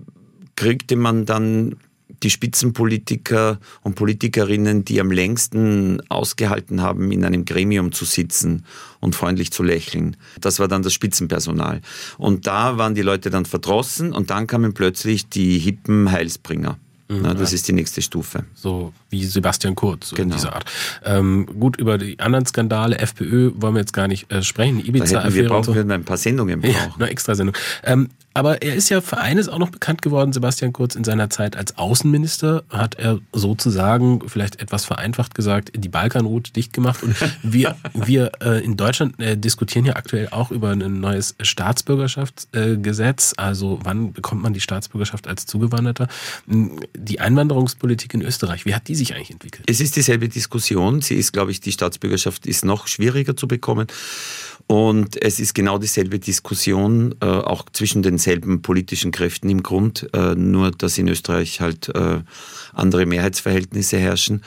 kriegte 0.56 0.96
man 0.96 1.26
dann 1.26 1.76
die 2.22 2.30
Spitzenpolitiker 2.30 3.58
und 3.82 3.96
Politikerinnen, 3.96 4.84
die 4.84 5.00
am 5.00 5.10
längsten 5.10 6.00
ausgehalten 6.08 6.80
haben, 6.80 7.12
in 7.12 7.24
einem 7.24 7.44
Gremium 7.44 7.92
zu 7.92 8.06
sitzen 8.06 8.64
und 9.00 9.14
freundlich 9.14 9.50
zu 9.50 9.62
lächeln. 9.62 10.16
Das 10.40 10.58
war 10.58 10.68
dann 10.68 10.82
das 10.82 10.94
Spitzenpersonal. 10.94 11.82
Und 12.16 12.46
da 12.46 12.78
waren 12.78 12.94
die 12.94 13.02
Leute 13.02 13.28
dann 13.28 13.44
verdrossen 13.44 14.12
und 14.12 14.30
dann 14.30 14.46
kamen 14.46 14.72
plötzlich 14.72 15.28
die 15.28 15.58
hippen 15.58 16.10
Heilsbringer. 16.10 16.78
Mhm, 17.08 17.20
Na, 17.22 17.34
das 17.34 17.52
ist 17.52 17.68
die 17.68 17.72
nächste 17.72 18.00
Stufe. 18.00 18.44
So 18.54 18.94
wie 19.14 19.24
Sebastian 19.24 19.74
Kurz, 19.76 20.08
so 20.08 20.16
genau. 20.16 20.34
in 20.34 20.36
dieser 20.36 20.54
Art. 20.54 20.64
Ähm, 21.04 21.46
gut, 21.58 21.76
über 21.76 21.98
die 21.98 22.18
anderen 22.18 22.44
Skandale, 22.46 22.98
FPÖ, 22.98 23.52
wollen 23.54 23.74
wir 23.74 23.80
jetzt 23.80 23.92
gar 23.92 24.08
nicht 24.08 24.30
äh, 24.32 24.42
sprechen. 24.42 24.84
Ibiza-Affäre. 24.84 25.34
Wir 25.34 25.48
brauchen 25.48 25.74
so. 25.74 25.94
ein 25.94 26.04
paar 26.04 26.16
Sendungen. 26.16 26.60
Brauchen. 26.60 26.74
Ja, 26.74 26.94
eine 26.96 27.08
extra 27.08 27.34
Sendung. 27.34 27.56
Ähm, 27.84 28.08
aber 28.36 28.62
er 28.62 28.74
ist 28.74 28.88
ja 28.88 29.00
für 29.00 29.18
eines 29.18 29.48
auch 29.48 29.58
noch 29.58 29.70
bekannt 29.70 30.02
geworden, 30.02 30.32
Sebastian 30.32 30.72
Kurz, 30.72 30.96
in 30.96 31.04
seiner 31.04 31.30
Zeit 31.30 31.56
als 31.56 31.78
Außenminister 31.78 32.64
hat 32.68 32.96
er 32.96 33.20
sozusagen, 33.32 34.28
vielleicht 34.28 34.60
etwas 34.60 34.84
vereinfacht 34.84 35.36
gesagt, 35.36 35.70
die 35.76 35.88
Balkanroute 35.88 36.52
dicht 36.52 36.72
gemacht. 36.72 37.04
Und 37.04 37.14
wir, 37.44 37.76
wir 37.92 38.32
äh, 38.42 38.64
in 38.64 38.76
Deutschland 38.76 39.20
äh, 39.20 39.36
diskutieren 39.38 39.86
ja 39.86 39.94
aktuell 39.94 40.28
auch 40.32 40.50
über 40.50 40.70
ein 40.70 41.00
neues 41.00 41.36
Staatsbürgerschaftsgesetz. 41.40 43.34
also 43.36 43.78
wann 43.84 44.12
bekommt 44.12 44.42
man 44.42 44.52
die 44.52 44.60
Staatsbürgerschaft 44.60 45.28
als 45.28 45.46
Zugewanderter? 45.46 46.08
Die 46.46 47.20
Einwanderungspolitik 47.20 48.14
in 48.14 48.22
Österreich, 48.22 48.66
wie 48.66 48.74
hat 48.74 48.88
die 48.88 48.96
sich 49.06 49.14
eigentlich 49.14 49.30
entwickelt? 49.30 49.64
Es 49.68 49.80
ist 49.80 49.96
dieselbe 49.96 50.28
Diskussion. 50.28 51.00
Sie 51.00 51.14
ist, 51.14 51.32
glaube 51.32 51.50
ich, 51.50 51.60
die 51.60 51.72
Staatsbürgerschaft 51.72 52.46
ist 52.46 52.64
noch 52.64 52.86
schwieriger 52.86 53.36
zu 53.36 53.48
bekommen. 53.48 53.86
Und 54.66 55.22
es 55.22 55.40
ist 55.40 55.54
genau 55.54 55.78
dieselbe 55.78 56.18
Diskussion, 56.18 57.14
äh, 57.20 57.26
auch 57.26 57.66
zwischen 57.72 58.02
denselben 58.02 58.62
politischen 58.62 59.12
Kräften 59.12 59.50
im 59.50 59.62
Grund, 59.62 60.08
äh, 60.14 60.34
nur 60.34 60.70
dass 60.70 60.96
in 60.96 61.08
Österreich 61.08 61.60
halt 61.60 61.94
äh, 61.94 62.20
andere 62.72 63.04
Mehrheitsverhältnisse 63.04 63.98
herrschen. 63.98 64.42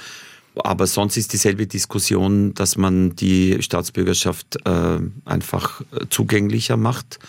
Aber 0.55 0.87
sonst 0.87 1.17
ist 1.17 1.33
dieselbe 1.33 1.67
Diskussion, 1.67 2.55
dass 2.55 2.77
man 2.77 3.15
die 3.15 3.57
Staatsbürgerschaft 3.61 4.57
äh, 4.65 4.99
einfach 5.25 5.81
zugänglicher 6.09 6.77
macht 6.77 7.19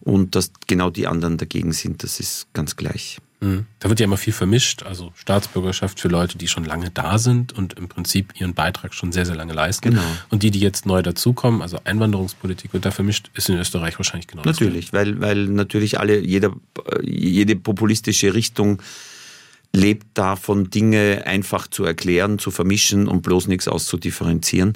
und 0.00 0.34
dass 0.34 0.50
genau 0.66 0.88
die 0.88 1.06
anderen 1.06 1.36
dagegen 1.36 1.72
sind. 1.72 2.02
Das 2.02 2.20
ist 2.20 2.46
ganz 2.54 2.76
gleich. 2.76 3.18
Mhm. 3.40 3.66
Da 3.78 3.88
wird 3.88 4.00
ja 4.00 4.04
immer 4.04 4.18
viel 4.18 4.34
vermischt, 4.34 4.82
also 4.82 5.12
Staatsbürgerschaft 5.16 5.98
für 5.98 6.08
Leute, 6.08 6.36
die 6.36 6.46
schon 6.46 6.64
lange 6.64 6.90
da 6.90 7.18
sind 7.18 7.52
und 7.52 7.72
im 7.74 7.88
Prinzip 7.88 8.38
ihren 8.38 8.54
Beitrag 8.54 8.92
schon 8.92 9.12
sehr, 9.12 9.24
sehr 9.24 9.34
lange 9.34 9.54
leisten. 9.54 9.90
Genau. 9.90 10.02
Und 10.28 10.42
die, 10.42 10.50
die 10.50 10.60
jetzt 10.60 10.84
neu 10.84 11.02
dazukommen, 11.02 11.62
also 11.62 11.78
Einwanderungspolitik 11.84 12.72
wird 12.74 12.84
da 12.84 12.90
vermischt, 12.90 13.30
ist 13.34 13.48
in 13.48 13.58
Österreich 13.58 13.98
wahrscheinlich 13.98 14.26
genau 14.26 14.42
Natürlich, 14.44 14.92
weil, 14.92 15.20
weil 15.20 15.46
natürlich 15.46 15.98
alle, 15.98 16.20
jeder, 16.20 16.52
jede 17.02 17.56
populistische 17.56 18.34
Richtung 18.34 18.82
lebt 19.72 20.06
davon, 20.14 20.68
Dinge 20.68 21.22
einfach 21.26 21.66
zu 21.68 21.84
erklären, 21.84 22.38
zu 22.38 22.50
vermischen 22.50 23.08
und 23.08 23.22
bloß 23.22 23.46
nichts 23.46 23.68
auszudifferenzieren. 23.68 24.74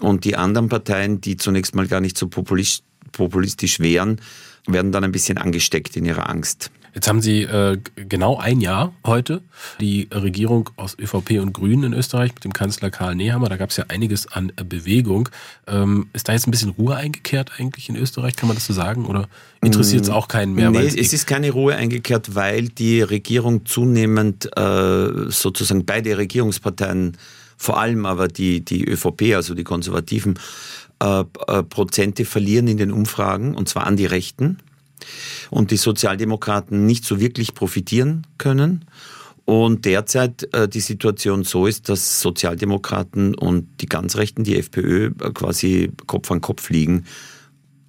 Und 0.00 0.24
die 0.24 0.36
anderen 0.36 0.68
Parteien, 0.68 1.20
die 1.20 1.36
zunächst 1.36 1.74
mal 1.74 1.88
gar 1.88 2.00
nicht 2.00 2.16
so 2.16 2.28
populistisch 2.28 3.80
wären, 3.80 4.20
werden 4.66 4.92
dann 4.92 5.04
ein 5.04 5.12
bisschen 5.12 5.38
angesteckt 5.38 5.96
in 5.96 6.04
ihrer 6.04 6.28
Angst. 6.30 6.70
Jetzt 6.94 7.08
haben 7.08 7.20
Sie 7.20 7.42
äh, 7.42 7.78
genau 7.94 8.38
ein 8.38 8.60
Jahr 8.60 8.92
heute 9.06 9.42
die 9.80 10.08
Regierung 10.12 10.70
aus 10.76 10.96
ÖVP 10.98 11.40
und 11.40 11.52
Grünen 11.52 11.84
in 11.84 11.92
Österreich 11.92 12.34
mit 12.34 12.44
dem 12.44 12.52
Kanzler 12.52 12.90
Karl 12.90 13.14
Nehammer. 13.14 13.48
Da 13.48 13.56
gab 13.56 13.70
es 13.70 13.76
ja 13.76 13.84
einiges 13.88 14.26
an 14.26 14.52
Bewegung. 14.68 15.28
Ähm, 15.66 16.08
ist 16.12 16.28
da 16.28 16.32
jetzt 16.32 16.46
ein 16.46 16.50
bisschen 16.50 16.70
Ruhe 16.70 16.96
eingekehrt 16.96 17.52
eigentlich 17.58 17.88
in 17.88 17.96
Österreich? 17.96 18.36
Kann 18.36 18.48
man 18.48 18.56
das 18.56 18.66
so 18.66 18.72
sagen? 18.72 19.06
Oder 19.06 19.28
interessiert 19.60 20.02
es 20.04 20.08
mm, 20.08 20.12
auch 20.12 20.28
keinen 20.28 20.54
mehr? 20.54 20.70
Nee, 20.70 20.86
es 20.86 21.12
ist 21.12 21.26
keine 21.26 21.50
Ruhe 21.50 21.74
eingekehrt, 21.76 22.34
weil 22.34 22.68
die 22.68 23.02
Regierung 23.02 23.66
zunehmend 23.66 24.48
äh, 24.56 25.30
sozusagen 25.30 25.84
beide 25.84 26.16
Regierungsparteien, 26.16 27.16
vor 27.56 27.80
allem 27.80 28.06
aber 28.06 28.28
die, 28.28 28.64
die 28.64 28.84
ÖVP, 28.84 29.34
also 29.34 29.54
die 29.54 29.64
Konservativen, 29.64 30.38
äh, 31.02 31.20
äh, 31.20 31.62
Prozente 31.62 32.24
verlieren 32.24 32.66
in 32.66 32.76
den 32.76 32.92
Umfragen, 32.92 33.54
und 33.54 33.68
zwar 33.68 33.86
an 33.86 33.96
die 33.96 34.06
Rechten 34.06 34.58
und 35.50 35.70
die 35.70 35.76
Sozialdemokraten 35.76 36.86
nicht 36.86 37.04
so 37.04 37.20
wirklich 37.20 37.54
profitieren 37.54 38.26
können. 38.38 38.84
Und 39.44 39.86
derzeit 39.86 40.52
äh, 40.52 40.68
die 40.68 40.80
Situation 40.80 41.42
so 41.42 41.66
ist, 41.66 41.88
dass 41.88 42.20
Sozialdemokraten 42.20 43.34
und 43.34 43.66
die 43.80 43.86
ganz 43.86 44.16
Rechten, 44.16 44.44
die 44.44 44.56
FPÖ, 44.58 45.06
äh, 45.06 45.30
quasi 45.32 45.90
Kopf 46.06 46.30
an 46.30 46.42
Kopf 46.42 46.68
liegen, 46.68 47.04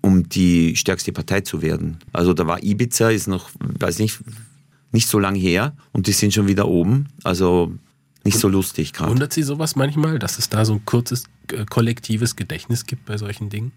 um 0.02 0.30
die 0.30 0.78
stärkste 0.78 1.12
Partei 1.12 1.42
zu 1.42 1.62
werden. 1.62 1.98
Also 2.14 2.34
da 2.34 2.48
war 2.48 2.64
Ibiza, 2.64 3.10
ist 3.10 3.28
noch, 3.28 3.50
weiß 3.60 4.00
nicht, 4.00 4.20
nicht 4.94 5.10
so 5.10 5.20
lang 5.20 5.36
her 5.36 5.76
und 5.92 6.08
die 6.08 6.14
sind 6.14 6.34
schon 6.34 6.48
wieder 6.48 6.68
oben. 6.68 7.10
Also 7.26 7.74
nicht 8.24 8.38
so 8.38 8.48
lustig 8.48 8.94
gerade. 8.94 9.12
Wundert 9.12 9.34
Sie 9.34 9.44
sowas 9.44 9.76
manchmal, 9.76 10.20
dass 10.20 10.40
es 10.40 10.50
da 10.50 10.66
so 10.66 10.74
ein 10.74 10.86
kurzes 10.86 11.26
äh, 11.52 11.66
kollektives 11.66 12.36
Gedächtnis 12.36 12.86
gibt 12.86 13.06
bei 13.06 13.18
solchen 13.18 13.50
Dingen? 13.50 13.72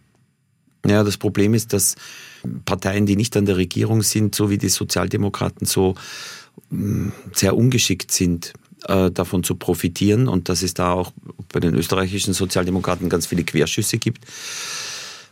Ja, 0.87 1.05
das 1.05 1.17
Problem 1.17 1.55
ist, 1.55 1.73
dass 1.73 1.95
Parteien, 2.65 3.07
die 3.07 3.17
nicht 3.17 3.37
an 3.37 3.47
der 3.47 3.57
Regierung 3.57 4.03
sind, 4.03 4.35
so 4.35 4.51
wie 4.51 4.59
die 4.59 4.69
Sozialdemokraten, 4.69 5.67
so 5.67 5.95
mm, 6.71 7.09
sehr 7.33 7.57
ungeschickt 7.57 8.11
sind, 8.11 8.53
äh, 8.89 9.11
davon 9.11 9.45
zu 9.45 9.55
profitieren 9.55 10.29
und 10.29 10.49
dass 10.49 10.63
es 10.63 10.75
da 10.75 10.93
auch 10.93 11.13
bei 11.53 11.61
den 11.61 11.75
österreichischen 11.75 12.35
Sozialdemokraten 12.35 13.09
ganz 13.09 13.27
viele 13.27 13.45
Querschüsse 13.45 13.99
gibt. 13.99 14.25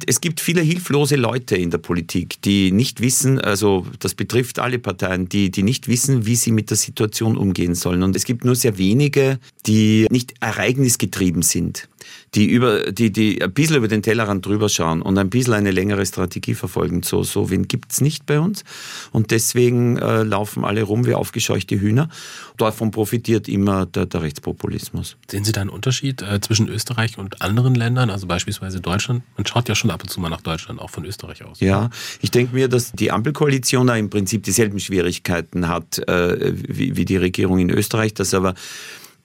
Es 0.07 0.21
gibt 0.23 0.41
viele 0.41 0.63
hilflose 0.63 1.17
Leute 1.17 1.57
in 1.57 1.71
der 1.71 1.79
Politik, 1.79 2.41
die 2.43 2.73
nicht 2.73 3.03
wissen, 3.03 3.39
also 3.39 3.85
das 3.99 4.15
betrifft 4.15 4.59
alle 4.59 4.79
Parteien, 4.79 5.29
die, 5.29 5.51
die 5.51 5.63
nicht 5.63 5.89
wissen, 5.89 6.25
wie 6.25 6.37
sie 6.37 6.53
mit 6.53 6.71
der 6.71 6.79
Situation 6.79 7.37
umgehen 7.37 7.75
sollen. 7.75 8.03
Und 8.03 8.17
es 8.17 8.25
gibt 8.25 8.45
nur 8.45 8.55
sehr 8.55 8.79
wenige, 8.79 9.39
die 9.67 10.07
nicht 10.11 10.35
ereignisgetrieben 10.41 11.43
sind 11.43 11.89
die 12.35 12.47
über, 12.47 12.93
die, 12.93 13.11
die 13.11 13.43
ein 13.43 13.53
bisschen 13.53 13.77
über 13.77 13.89
den 13.89 14.03
Tellerrand 14.03 14.47
drüber 14.47 14.69
schauen 14.69 15.03
und 15.03 15.19
ein 15.19 15.31
bisschen 15.31 15.55
eine 15.55 15.73
längere 15.73 16.07
Strategie 16.07 16.55
verfolgen. 16.55 17.03
So, 17.03 17.25
so 17.25 17.51
wen 17.51 17.67
gibt's 17.67 18.01
nicht 18.01 18.27
bei 18.27 18.39
uns. 18.39 18.65
Und 19.11 19.33
deswegen 19.33 19.97
äh, 19.99 20.23
laufen 20.23 20.65
alle 20.65 20.83
rum 20.83 21.07
wie 21.07 21.15
aufgescheuchte 21.15 21.81
Hühner. 21.81 22.09
Davon 22.57 22.93
profitiert 22.93 23.49
immer 23.49 23.87
der, 23.87 24.07
der 24.07 24.23
Rechtspopulismus. 24.23 25.17
Sehen 25.29 25.45
Sie 25.45 25.53
da 25.53 25.61
einen 25.61 25.71
Unterschied 25.71 26.23
äh, 26.23 26.41
zwischen 26.41 26.69
Österreich 26.69 27.19
und 27.19 27.43
anderen 27.43 27.75
Ländern, 27.75 28.11
also 28.11 28.27
beispielsweise 28.27 28.81
Deutschland? 28.81 29.23
Man 29.37 29.47
schaut 29.47 29.69
ja 29.69 29.75
schon 29.75 29.91
ab 29.91 30.03
und 30.03 30.09
zu 30.09 30.21
mal 30.21 30.29
nach 30.29 30.43
Deutschland, 30.43 30.81
auch 30.81 30.91
von 30.91 31.05
Österreich 31.05 31.45
aus. 31.45 31.59
Ja, 31.61 31.91
ich 32.21 32.31
denke 32.31 32.55
mir, 32.55 32.69
dass 32.69 32.93
die 32.93 33.11
Ampelkoalition 33.11 33.89
da 33.89 33.97
im 33.97 34.09
Prinzip 34.09 34.45
dieselben 34.45 34.79
Schwierigkeiten 34.79 35.67
hat 35.67 35.99
äh, 36.09 36.53
wie, 36.55 36.97
wie 36.97 37.05
die 37.05 37.17
Regierung 37.17 37.59
in 37.59 37.71
Österreich, 37.71 38.15
dass 38.15 38.35
aber 38.35 38.55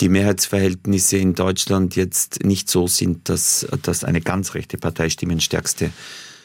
die 0.02 0.10
Mehrheitsverhältnisse 0.10 1.18
in 1.18 1.36
Deutschland 1.36 1.96
jetzt 1.96 2.44
nicht 2.44 2.70
so 2.70 2.88
sind, 2.88 3.30
dass, 3.30 3.68
dass 3.82 4.04
eine 4.04 4.22
ganz 4.22 4.54
rechte 4.54 4.78
Partei 4.78 5.10
stimmenstärkste 5.10 5.92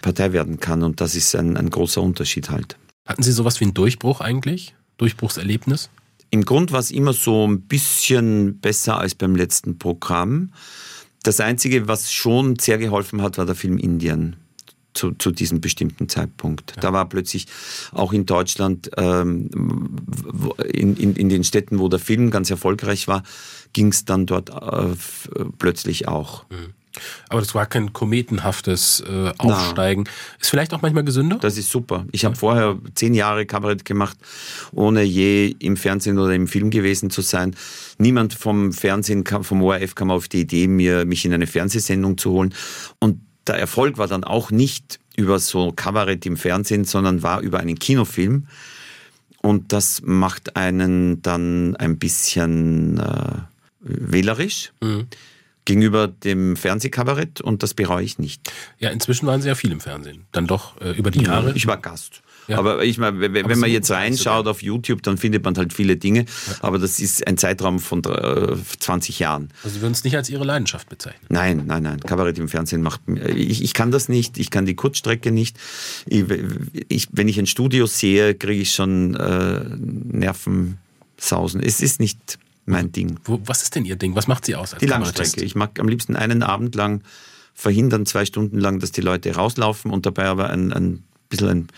Partei 0.02 0.32
werden 0.32 0.60
kann. 0.60 0.82
Und 0.82 1.00
das 1.00 1.14
ist 1.14 1.34
ein, 1.34 1.56
ein 1.56 1.70
großer 1.70 2.02
Unterschied 2.02 2.50
halt. 2.50 2.76
Hatten 3.06 3.22
Sie 3.22 3.32
sowas 3.32 3.60
wie 3.60 3.64
einen 3.64 3.74
Durchbruch 3.74 4.20
eigentlich? 4.20 4.74
Durchbruchserlebnis? 4.98 5.90
Im 6.30 6.44
Grund 6.44 6.70
war 6.70 6.80
es 6.80 6.90
immer 6.90 7.12
so 7.12 7.46
ein 7.46 7.62
bisschen 7.62 8.60
besser 8.60 8.98
als 8.98 9.14
beim 9.14 9.34
letzten 9.34 9.78
Programm. 9.78 10.52
Das 11.22 11.40
Einzige, 11.40 11.88
was 11.88 12.12
schon 12.12 12.58
sehr 12.58 12.78
geholfen 12.78 13.20
hat, 13.20 13.36
war 13.36 13.46
der 13.46 13.56
Film 13.56 13.78
Indien 13.78 14.36
zu, 14.94 15.12
zu 15.12 15.30
diesem 15.30 15.60
bestimmten 15.60 16.08
Zeitpunkt. 16.08 16.72
Ja. 16.76 16.82
Da 16.82 16.92
war 16.92 17.08
plötzlich 17.08 17.46
auch 17.92 18.12
in 18.12 18.26
Deutschland, 18.26 18.90
ähm, 18.96 19.50
in, 20.64 20.96
in, 20.96 21.16
in 21.16 21.28
den 21.28 21.44
Städten, 21.44 21.78
wo 21.78 21.88
der 21.88 21.98
Film 21.98 22.30
ganz 22.30 22.50
erfolgreich 22.50 23.08
war, 23.08 23.22
ging 23.72 23.88
es 23.88 24.04
dann 24.04 24.26
dort 24.26 24.50
äh, 24.50 24.94
plötzlich 25.58 26.08
auch. 26.08 26.44
Mhm. 26.50 26.74
Aber 27.28 27.40
das 27.40 27.54
war 27.54 27.66
kein 27.66 27.92
kometenhaftes 27.92 29.04
äh, 29.08 29.32
Aufsteigen. 29.38 30.04
Na. 30.06 30.38
Ist 30.40 30.50
vielleicht 30.50 30.74
auch 30.74 30.82
manchmal 30.82 31.04
gesünder? 31.04 31.38
Das 31.40 31.56
ist 31.56 31.70
super. 31.70 32.04
Ich 32.10 32.24
habe 32.24 32.34
vorher 32.34 32.78
zehn 32.94 33.14
Jahre 33.14 33.46
Kabarett 33.46 33.84
gemacht, 33.84 34.18
ohne 34.72 35.02
je 35.02 35.54
im 35.60 35.76
Fernsehen 35.76 36.18
oder 36.18 36.34
im 36.34 36.48
Film 36.48 36.70
gewesen 36.70 37.10
zu 37.10 37.22
sein. 37.22 37.54
Niemand 37.98 38.34
vom 38.34 38.72
Fernsehen, 38.72 39.24
kam, 39.24 39.44
vom 39.44 39.62
ORF 39.62 39.94
kam 39.94 40.10
auf 40.10 40.28
die 40.28 40.40
Idee, 40.40 40.66
mir, 40.66 41.04
mich 41.04 41.24
in 41.24 41.32
eine 41.32 41.46
Fernsehsendung 41.46 42.18
zu 42.18 42.32
holen. 42.32 42.54
Und 42.98 43.20
der 43.46 43.56
Erfolg 43.56 43.98
war 43.98 44.06
dann 44.06 44.24
auch 44.24 44.50
nicht 44.50 45.00
über 45.16 45.38
so 45.38 45.72
Kabarett 45.72 46.24
im 46.26 46.36
Fernsehen, 46.36 46.84
sondern 46.84 47.22
war 47.22 47.40
über 47.40 47.60
einen 47.60 47.78
Kinofilm. 47.78 48.46
Und 49.42 49.72
das 49.72 50.02
macht 50.04 50.56
einen 50.56 51.22
dann 51.22 51.76
ein 51.76 51.98
bisschen 51.98 52.98
äh, 52.98 53.38
wählerisch. 53.80 54.72
Mhm 54.80 55.06
gegenüber 55.64 56.08
dem 56.08 56.56
Fernsehkabarett 56.56 57.40
und 57.40 57.62
das 57.62 57.74
bereue 57.74 58.02
ich 58.02 58.18
nicht. 58.18 58.50
Ja, 58.78 58.90
inzwischen 58.90 59.26
waren 59.26 59.40
Sie 59.40 59.46
ja 59.46 59.54
viel 59.54 59.70
im 59.70 59.80
Fernsehen. 59.80 60.26
Dann 60.32 60.46
doch 60.46 60.80
äh, 60.80 60.92
über 60.92 61.10
die 61.10 61.22
Jahre. 61.22 61.52
Ich 61.54 61.66
war 61.66 61.76
Gast. 61.76 62.22
Ja. 62.50 62.58
Aber 62.58 62.84
ich 62.84 62.98
meine, 62.98 63.20
wenn, 63.20 63.34
wenn 63.34 63.58
man 63.58 63.70
jetzt 63.70 63.90
reinschaut 63.90 64.46
auf 64.46 64.62
YouTube, 64.62 65.02
dann 65.02 65.18
findet 65.18 65.44
man 65.44 65.56
halt 65.56 65.72
viele 65.72 65.96
Dinge. 65.96 66.20
Ja. 66.20 66.54
Aber 66.62 66.78
das 66.78 67.00
ist 67.00 67.26
ein 67.26 67.38
Zeitraum 67.38 67.78
von 67.78 68.02
äh, 68.04 68.56
20 68.78 69.18
Jahren. 69.18 69.50
Also 69.62 69.76
Sie 69.76 69.82
würden 69.82 69.92
es 69.92 70.04
nicht 70.04 70.16
als 70.16 70.28
Ihre 70.30 70.44
Leidenschaft 70.44 70.88
bezeichnen? 70.88 71.24
Nein, 71.28 71.64
nein, 71.66 71.82
nein. 71.82 72.00
Kabarett 72.00 72.38
im 72.38 72.48
Fernsehen 72.48 72.82
macht 72.82 73.00
ich, 73.06 73.62
ich 73.62 73.74
kann 73.74 73.90
das 73.90 74.08
nicht. 74.08 74.38
Ich 74.38 74.50
kann 74.50 74.66
die 74.66 74.74
Kurzstrecke 74.74 75.30
nicht. 75.30 75.56
Ich, 76.06 76.24
ich, 76.88 77.08
wenn 77.12 77.28
ich 77.28 77.38
ein 77.38 77.46
Studio 77.46 77.86
sehe, 77.86 78.34
kriege 78.34 78.62
ich 78.62 78.72
schon 78.72 79.14
äh, 79.14 79.60
Nervensausen. 79.78 81.62
Es 81.62 81.80
ist 81.80 82.00
nicht 82.00 82.38
mein 82.66 82.92
Ding. 82.92 83.18
Wo, 83.24 83.40
was 83.44 83.62
ist 83.62 83.74
denn 83.74 83.84
Ihr 83.84 83.96
Ding? 83.96 84.14
Was 84.14 84.26
macht 84.26 84.44
Sie 84.44 84.56
aus? 84.56 84.74
die 84.80 84.86
Langstrecke. 84.86 85.44
Ich 85.44 85.54
mag 85.54 85.78
am 85.78 85.88
liebsten 85.88 86.16
einen 86.16 86.42
Abend 86.42 86.74
lang 86.74 87.02
verhindern, 87.54 88.06
zwei 88.06 88.24
Stunden 88.24 88.58
lang, 88.58 88.78
dass 88.80 88.92
die 88.92 89.00
Leute 89.00 89.34
rauslaufen 89.34 89.90
und 89.90 90.06
dabei 90.06 90.26
aber 90.26 90.50
ein, 90.50 90.72
ein 90.72 91.02
bisschen 91.28 91.48
ein 91.48 91.68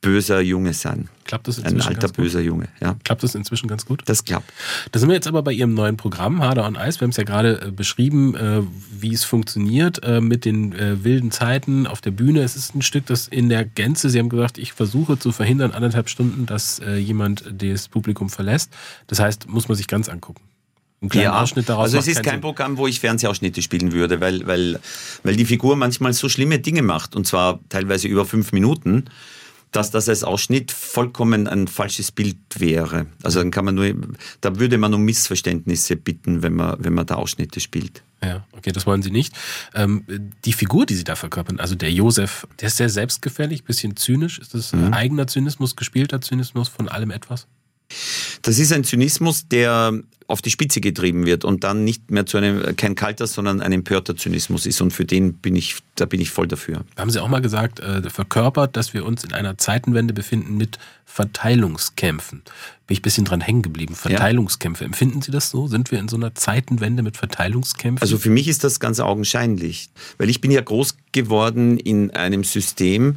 böser 0.00 0.40
Junge 0.40 0.72
sein. 0.72 1.08
Klappt 1.24 1.46
das 1.46 1.58
inzwischen? 1.58 1.80
Ein 1.82 1.86
alter 1.96 2.08
böser 2.08 2.40
Junge, 2.40 2.68
ja. 2.80 2.96
Klappt 3.04 3.22
das 3.22 3.34
inzwischen 3.34 3.68
ganz 3.68 3.84
gut? 3.84 4.02
Das 4.06 4.24
klappt. 4.24 4.50
Da 4.92 4.98
sind 4.98 5.08
wir 5.08 5.14
jetzt 5.14 5.26
aber 5.26 5.42
bei 5.42 5.52
Ihrem 5.52 5.74
neuen 5.74 5.96
Programm, 5.96 6.42
Harder 6.42 6.66
on 6.66 6.74
Ice. 6.74 7.00
Wir 7.00 7.04
haben 7.04 7.10
es 7.10 7.16
ja 7.18 7.24
gerade 7.24 7.60
äh, 7.66 7.70
beschrieben, 7.70 8.34
äh, 8.34 8.62
wie 8.90 9.12
es 9.12 9.24
funktioniert 9.24 10.02
äh, 10.02 10.20
mit 10.20 10.44
den 10.44 10.74
wilden 11.04 11.30
Zeiten 11.30 11.86
auf 11.86 12.00
der 12.00 12.12
Bühne. 12.12 12.42
Es 12.42 12.56
ist 12.56 12.74
ein 12.74 12.82
Stück, 12.82 13.06
das 13.06 13.28
in 13.28 13.48
der 13.48 13.64
Gänze, 13.64 14.08
Sie 14.08 14.18
haben 14.18 14.28
gesagt, 14.28 14.58
ich 14.58 14.72
versuche 14.72 15.18
zu 15.18 15.32
verhindern, 15.32 15.72
anderthalb 15.72 16.08
Stunden, 16.08 16.46
dass 16.46 16.80
jemand 16.96 17.44
das 17.52 17.88
Publikum 17.88 18.30
verlässt. 18.30 18.72
Das 19.06 19.18
heißt, 19.20 19.48
muss 19.48 19.68
man 19.68 19.76
sich 19.76 19.86
ganz 19.86 20.08
angucken. 20.08 20.42
ja, 21.12 21.32
Also 21.32 21.98
es 21.98 22.06
ist 22.06 22.22
kein 22.22 22.34
Sinn. 22.34 22.40
Programm, 22.40 22.76
wo 22.76 22.86
ich 22.86 23.00
Fernsehausschnitte 23.00 23.62
spielen 23.62 23.92
würde, 23.92 24.20
weil, 24.20 24.46
weil, 24.46 24.80
weil 25.22 25.36
die 25.36 25.44
Figur 25.44 25.76
manchmal 25.76 26.12
so 26.12 26.28
schlimme 26.28 26.58
Dinge 26.58 26.82
macht 26.82 27.16
und 27.16 27.26
zwar 27.26 27.60
teilweise 27.68 28.08
über 28.08 28.24
fünf 28.24 28.52
Minuten 28.52 29.06
dass 29.72 29.90
das 29.90 30.08
als 30.08 30.24
Ausschnitt 30.24 30.72
vollkommen 30.72 31.46
ein 31.46 31.68
falsches 31.68 32.10
Bild 32.10 32.38
wäre. 32.56 33.06
Also 33.22 33.40
dann 33.40 33.50
kann 33.50 33.64
man 33.64 33.74
nur, 33.74 33.92
da 34.40 34.58
würde 34.58 34.78
man 34.78 34.92
um 34.94 35.02
Missverständnisse 35.02 35.96
bitten, 35.96 36.42
wenn 36.42 36.54
man, 36.54 36.82
wenn 36.82 36.92
man 36.92 37.06
da 37.06 37.14
Ausschnitte 37.16 37.60
spielt. 37.60 38.02
Ja, 38.22 38.44
okay, 38.52 38.72
das 38.72 38.86
wollen 38.86 39.02
Sie 39.02 39.10
nicht. 39.10 39.34
Ähm, 39.74 40.04
die 40.44 40.52
Figur, 40.52 40.86
die 40.86 40.94
Sie 40.94 41.04
da 41.04 41.16
verkörpern, 41.16 41.58
also 41.60 41.74
der 41.74 41.90
Josef, 41.90 42.46
der 42.60 42.68
ist 42.68 42.76
sehr 42.76 42.90
selbstgefällig, 42.90 43.64
bisschen 43.64 43.96
zynisch. 43.96 44.38
Ist 44.38 44.54
das 44.54 44.72
mhm. 44.72 44.92
eigener 44.92 45.26
Zynismus, 45.26 45.76
gespielter 45.76 46.20
Zynismus 46.20 46.68
von 46.68 46.88
allem 46.88 47.10
etwas? 47.10 47.46
Das 48.42 48.58
ist 48.58 48.72
ein 48.72 48.84
Zynismus, 48.84 49.48
der 49.48 50.00
auf 50.30 50.40
die 50.40 50.50
Spitze 50.50 50.80
getrieben 50.80 51.26
wird 51.26 51.44
und 51.44 51.64
dann 51.64 51.84
nicht 51.84 52.10
mehr 52.10 52.24
zu 52.24 52.38
einem 52.38 52.76
kein 52.76 52.94
kalter, 52.94 53.26
sondern 53.26 53.60
ein 53.60 53.72
empörter 53.72 54.16
Zynismus 54.16 54.64
ist. 54.64 54.80
Und 54.80 54.92
für 54.92 55.04
den 55.04 55.34
bin 55.34 55.56
ich, 55.56 55.78
da 55.96 56.06
bin 56.06 56.20
ich 56.20 56.30
voll 56.30 56.46
dafür. 56.46 56.84
Haben 56.96 57.10
Sie 57.10 57.20
auch 57.20 57.28
mal 57.28 57.40
gesagt, 57.40 57.80
äh, 57.80 58.08
verkörpert, 58.08 58.76
dass 58.76 58.94
wir 58.94 59.04
uns 59.04 59.24
in 59.24 59.32
einer 59.32 59.58
Zeitenwende 59.58 60.14
befinden 60.14 60.56
mit 60.56 60.78
Verteilungskämpfen. 61.04 62.42
Bin 62.86 62.94
ich 62.94 63.00
ein 63.00 63.02
bisschen 63.02 63.24
dran 63.24 63.40
hängen 63.40 63.62
geblieben. 63.62 63.96
Verteilungskämpfe. 63.96 64.84
Ja. 64.84 64.86
Empfinden 64.86 65.20
Sie 65.20 65.32
das 65.32 65.50
so? 65.50 65.66
Sind 65.66 65.90
wir 65.90 65.98
in 65.98 66.08
so 66.08 66.16
einer 66.16 66.34
Zeitenwende 66.34 67.02
mit 67.02 67.16
Verteilungskämpfen? 67.16 68.00
Also 68.00 68.16
für 68.16 68.30
mich 68.30 68.46
ist 68.46 68.62
das 68.62 68.78
ganz 68.78 69.00
augenscheinlich, 69.00 69.90
weil 70.18 70.30
ich 70.30 70.40
bin 70.40 70.52
ja 70.52 70.60
groß 70.60 70.96
geworden 71.10 71.76
in 71.76 72.12
einem 72.12 72.44
System, 72.44 73.16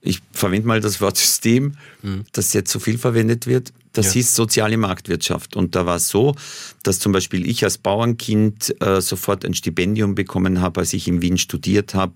ich 0.00 0.20
verwende 0.32 0.66
mal 0.66 0.80
das 0.80 1.00
Wort 1.00 1.16
System, 1.18 1.76
mhm. 2.02 2.24
das 2.32 2.52
jetzt 2.52 2.72
so 2.72 2.80
viel 2.80 2.98
verwendet 2.98 3.46
wird, 3.46 3.72
das 3.92 4.06
ja. 4.06 4.12
hieß 4.12 4.34
soziale 4.34 4.76
Marktwirtschaft. 4.76 5.56
Und 5.56 5.74
da 5.74 5.86
war 5.86 5.96
es 5.96 6.08
so, 6.08 6.34
dass 6.82 6.98
zum 6.98 7.12
Beispiel 7.12 7.48
ich 7.48 7.64
als 7.64 7.78
Bauernkind 7.78 8.74
äh, 8.80 9.00
sofort 9.00 9.44
ein 9.44 9.54
Stipendium 9.54 10.14
bekommen 10.14 10.60
habe, 10.60 10.80
als 10.80 10.92
ich 10.92 11.08
in 11.08 11.22
Wien 11.22 11.38
studiert 11.38 11.94
habe. 11.94 12.14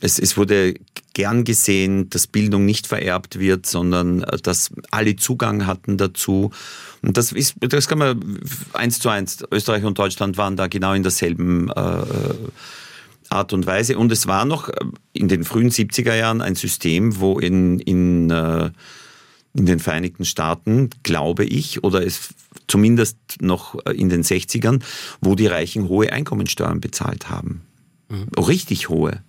Es, 0.00 0.18
es 0.18 0.36
wurde 0.36 0.74
gern 1.14 1.44
gesehen, 1.44 2.10
dass 2.10 2.26
Bildung 2.26 2.64
nicht 2.64 2.86
vererbt 2.86 3.38
wird, 3.38 3.66
sondern 3.66 4.22
äh, 4.22 4.38
dass 4.38 4.70
alle 4.90 5.16
Zugang 5.16 5.66
hatten 5.66 5.96
dazu. 5.96 6.50
Und 7.02 7.16
das 7.16 7.32
ist, 7.32 7.54
das 7.60 7.88
kann 7.88 7.98
man 7.98 8.40
eins 8.72 8.98
zu 8.98 9.08
eins. 9.08 9.44
Österreich 9.50 9.84
und 9.84 9.98
Deutschland 9.98 10.36
waren 10.36 10.56
da 10.56 10.66
genau 10.66 10.92
in 10.92 11.02
derselben 11.02 11.70
äh, 11.70 12.04
Art 13.30 13.52
und 13.52 13.66
Weise. 13.66 13.98
Und 13.98 14.12
es 14.12 14.26
war 14.26 14.44
noch 14.44 14.68
äh, 14.68 14.74
in 15.12 15.28
den 15.28 15.44
frühen 15.44 15.70
70er 15.70 16.14
Jahren 16.14 16.42
ein 16.42 16.54
System, 16.54 17.18
wo 17.18 17.38
in, 17.38 17.78
in 17.78 18.30
äh, 18.30 18.70
in 19.56 19.66
den 19.66 19.78
Vereinigten 19.78 20.24
Staaten, 20.24 20.90
glaube 21.02 21.44
ich, 21.44 21.84
oder 21.84 22.04
es 22.04 22.34
zumindest 22.66 23.16
noch 23.40 23.76
in 23.86 24.08
den 24.08 24.22
60ern, 24.22 24.82
wo 25.20 25.36
die 25.36 25.46
Reichen 25.46 25.88
hohe 25.88 26.12
Einkommensteuern 26.12 26.80
bezahlt 26.80 27.30
haben. 27.30 27.62
Mhm. 28.08 28.28
Richtig 28.36 28.88
hohe. 28.88 29.22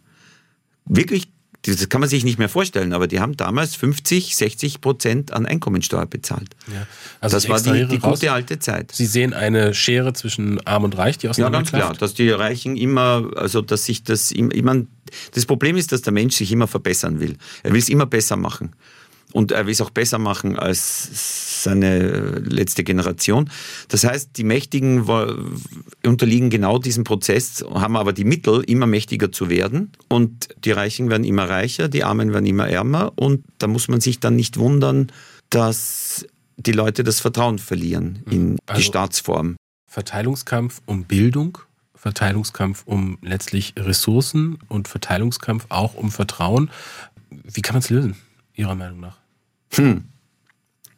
Wirklich, 0.85 1.27
das 1.61 1.89
kann 1.89 2.01
man 2.01 2.09
sich 2.09 2.23
nicht 2.23 2.39
mehr 2.39 2.49
vorstellen, 2.49 2.93
aber 2.93 3.07
die 3.07 3.19
haben 3.19 3.37
damals 3.37 3.75
50, 3.75 4.35
60 4.35 4.81
Prozent 4.81 5.31
an 5.31 5.45
Einkommensteuer 5.45 6.07
bezahlt. 6.07 6.55
Ja. 6.67 6.87
Also 7.19 7.37
das 7.37 7.47
war 7.47 7.61
die, 7.61 7.85
die 7.87 7.99
gute 7.99 8.31
alte 8.31 8.57
Zeit. 8.57 8.91
Sie 8.93 9.05
sehen 9.05 9.33
eine 9.33 9.75
Schere 9.75 10.13
zwischen 10.13 10.65
Arm 10.65 10.85
und 10.85 10.97
Reich, 10.97 11.19
die 11.19 11.29
auseinander 11.29 11.57
Ja, 11.57 11.61
ganz 11.61 11.69
klar, 11.71 11.93
dass 11.93 12.15
die 12.15 12.29
Reichen 12.29 12.77
immer, 12.77 13.29
also 13.35 13.61
dass 13.61 13.85
sich 13.85 14.03
das, 14.03 14.31
ich 14.31 14.63
meine, 14.63 14.87
das 15.33 15.45
Problem 15.45 15.77
ist, 15.77 15.91
dass 15.91 16.01
der 16.01 16.13
Mensch 16.13 16.35
sich 16.35 16.51
immer 16.51 16.67
verbessern 16.67 17.19
will. 17.19 17.37
Er 17.61 17.73
will 17.73 17.79
es 17.79 17.89
immer 17.89 18.07
besser 18.07 18.37
machen 18.37 18.71
und 19.35 19.51
er 19.51 19.65
will 19.65 19.73
es 19.73 19.81
auch 19.81 19.89
besser 19.89 20.17
machen 20.17 20.57
als 20.57 21.63
seine 21.63 22.39
letzte 22.39 22.85
Generation. 22.85 23.49
Das 23.89 24.05
heißt, 24.05 24.37
die 24.37 24.45
Mächtigen 24.45 25.05
unterliegen 26.05 26.49
genau 26.49 26.77
diesem 26.77 27.03
Prozess, 27.03 27.65
haben 27.69 27.97
aber 27.97 28.13
die 28.13 28.23
Mittel, 28.23 28.63
immer 28.65 28.87
mächtiger 28.87 29.33
zu 29.33 29.49
werden 29.49 29.91
und 30.07 30.47
die 30.63 30.71
Reichen 30.71 31.09
werden 31.09 31.25
immer 31.25 31.49
reicher, 31.49 31.89
die 31.89 32.05
Armen 32.05 32.31
werden 32.31 32.45
immer 32.45 32.69
ärmer 32.69 33.11
und 33.17 33.43
da 33.57 33.67
muss 33.67 33.89
man 33.89 33.99
sich 33.99 34.21
dann 34.21 34.37
nicht 34.37 34.55
wundern, 34.55 35.11
dass 35.49 36.25
die 36.55 36.71
Leute 36.71 37.03
das 37.03 37.19
Vertrauen 37.19 37.59
verlieren 37.59 38.23
in 38.31 38.57
also 38.67 38.79
die 38.79 38.85
Staatsform. 38.85 39.57
Verteilungskampf 39.91 40.81
um 40.85 41.03
Bildung, 41.03 41.57
Verteilungskampf 41.93 42.83
um 42.85 43.17
letztlich 43.21 43.73
Ressourcen 43.77 44.59
und 44.69 44.87
Verteilungskampf 44.87 45.65
auch 45.67 45.93
um 45.93 46.09
Vertrauen. 46.09 46.71
Wie 47.29 47.61
kann 47.61 47.73
man 47.73 47.81
es 47.81 47.89
lösen, 47.89 48.15
Ihrer 48.53 48.75
Meinung 48.75 49.01
nach? 49.01 49.24
Hm. 49.73 50.03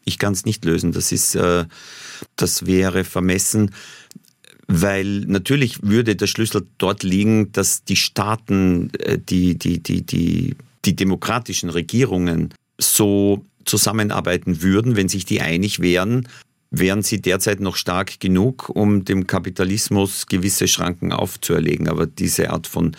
Ich 0.05 0.17
kann 0.17 0.33
es 0.33 0.45
nicht 0.45 0.63
lösen. 0.63 0.93
Das 0.93 1.11
ist, 1.11 1.35
äh, 1.35 1.65
das 2.37 2.65
wäre 2.65 3.03
vermessen, 3.03 3.71
weil 4.67 5.21
natürlich 5.21 5.83
würde 5.83 6.15
der 6.15 6.27
Schlüssel 6.27 6.67
dort 6.77 7.03
liegen, 7.03 7.51
dass 7.51 7.83
die 7.83 7.95
Staaten, 7.95 8.91
äh, 8.99 9.17
die, 9.17 9.57
die, 9.57 9.81
die, 9.81 10.03
die, 10.03 10.55
die 10.85 10.95
demokratischen 10.95 11.69
Regierungen 11.69 12.53
so 12.77 13.45
zusammenarbeiten 13.65 14.61
würden, 14.61 14.95
wenn 14.95 15.09
sich 15.09 15.25
die 15.25 15.41
einig 15.41 15.79
wären, 15.81 16.27
wären 16.69 17.01
sie 17.01 17.21
derzeit 17.21 17.59
noch 17.59 17.75
stark 17.75 18.19
genug, 18.19 18.69
um 18.69 19.05
dem 19.05 19.27
Kapitalismus 19.27 20.27
gewisse 20.27 20.67
Schranken 20.67 21.11
aufzuerlegen. 21.13 21.87
Aber 21.87 22.05
diese 22.05 22.49
Art 22.51 22.67
von 22.67 22.95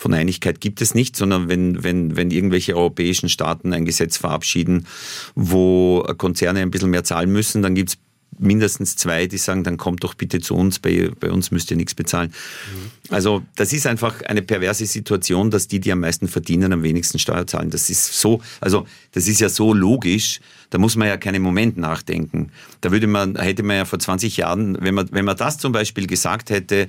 von 0.00 0.14
Einigkeit 0.14 0.62
gibt 0.62 0.80
es 0.80 0.94
nicht, 0.94 1.14
sondern 1.14 1.50
wenn, 1.50 1.84
wenn, 1.84 2.16
wenn 2.16 2.30
irgendwelche 2.30 2.74
europäischen 2.74 3.28
Staaten 3.28 3.74
ein 3.74 3.84
Gesetz 3.84 4.16
verabschieden, 4.16 4.86
wo 5.34 6.02
Konzerne 6.16 6.60
ein 6.60 6.70
bisschen 6.70 6.88
mehr 6.88 7.04
zahlen 7.04 7.30
müssen, 7.30 7.60
dann 7.60 7.74
gibt 7.74 7.90
es 7.90 7.98
mindestens 8.38 8.96
zwei, 8.96 9.26
die 9.26 9.36
sagen, 9.36 9.62
dann 9.62 9.76
kommt 9.76 10.02
doch 10.02 10.14
bitte 10.14 10.40
zu 10.40 10.54
uns, 10.54 10.78
bei, 10.78 11.10
bei 11.20 11.30
uns 11.30 11.50
müsst 11.50 11.70
ihr 11.70 11.76
nichts 11.76 11.94
bezahlen. 11.94 12.30
Mhm. 12.30 13.14
Also 13.14 13.42
das 13.56 13.74
ist 13.74 13.86
einfach 13.86 14.22
eine 14.22 14.40
perverse 14.40 14.86
Situation, 14.86 15.50
dass 15.50 15.68
die, 15.68 15.80
die 15.80 15.92
am 15.92 16.00
meisten 16.00 16.28
verdienen, 16.28 16.72
am 16.72 16.82
wenigsten 16.82 17.18
Steuer 17.18 17.46
zahlen. 17.46 17.68
Das 17.68 17.90
ist 17.90 18.18
so, 18.18 18.40
also 18.62 18.86
das 19.12 19.28
ist 19.28 19.40
ja 19.40 19.50
so 19.50 19.74
logisch, 19.74 20.40
da 20.70 20.78
muss 20.78 20.96
man 20.96 21.08
ja 21.08 21.18
keinen 21.18 21.42
Moment 21.42 21.76
nachdenken. 21.76 22.52
Da 22.80 22.90
würde 22.90 23.06
man, 23.06 23.36
hätte 23.36 23.62
man 23.62 23.76
ja 23.76 23.84
vor 23.84 23.98
20 23.98 24.38
Jahren, 24.38 24.78
wenn 24.80 24.94
man, 24.94 25.08
wenn 25.12 25.26
man 25.26 25.36
das 25.36 25.58
zum 25.58 25.72
Beispiel 25.72 26.06
gesagt 26.06 26.48
hätte, 26.48 26.88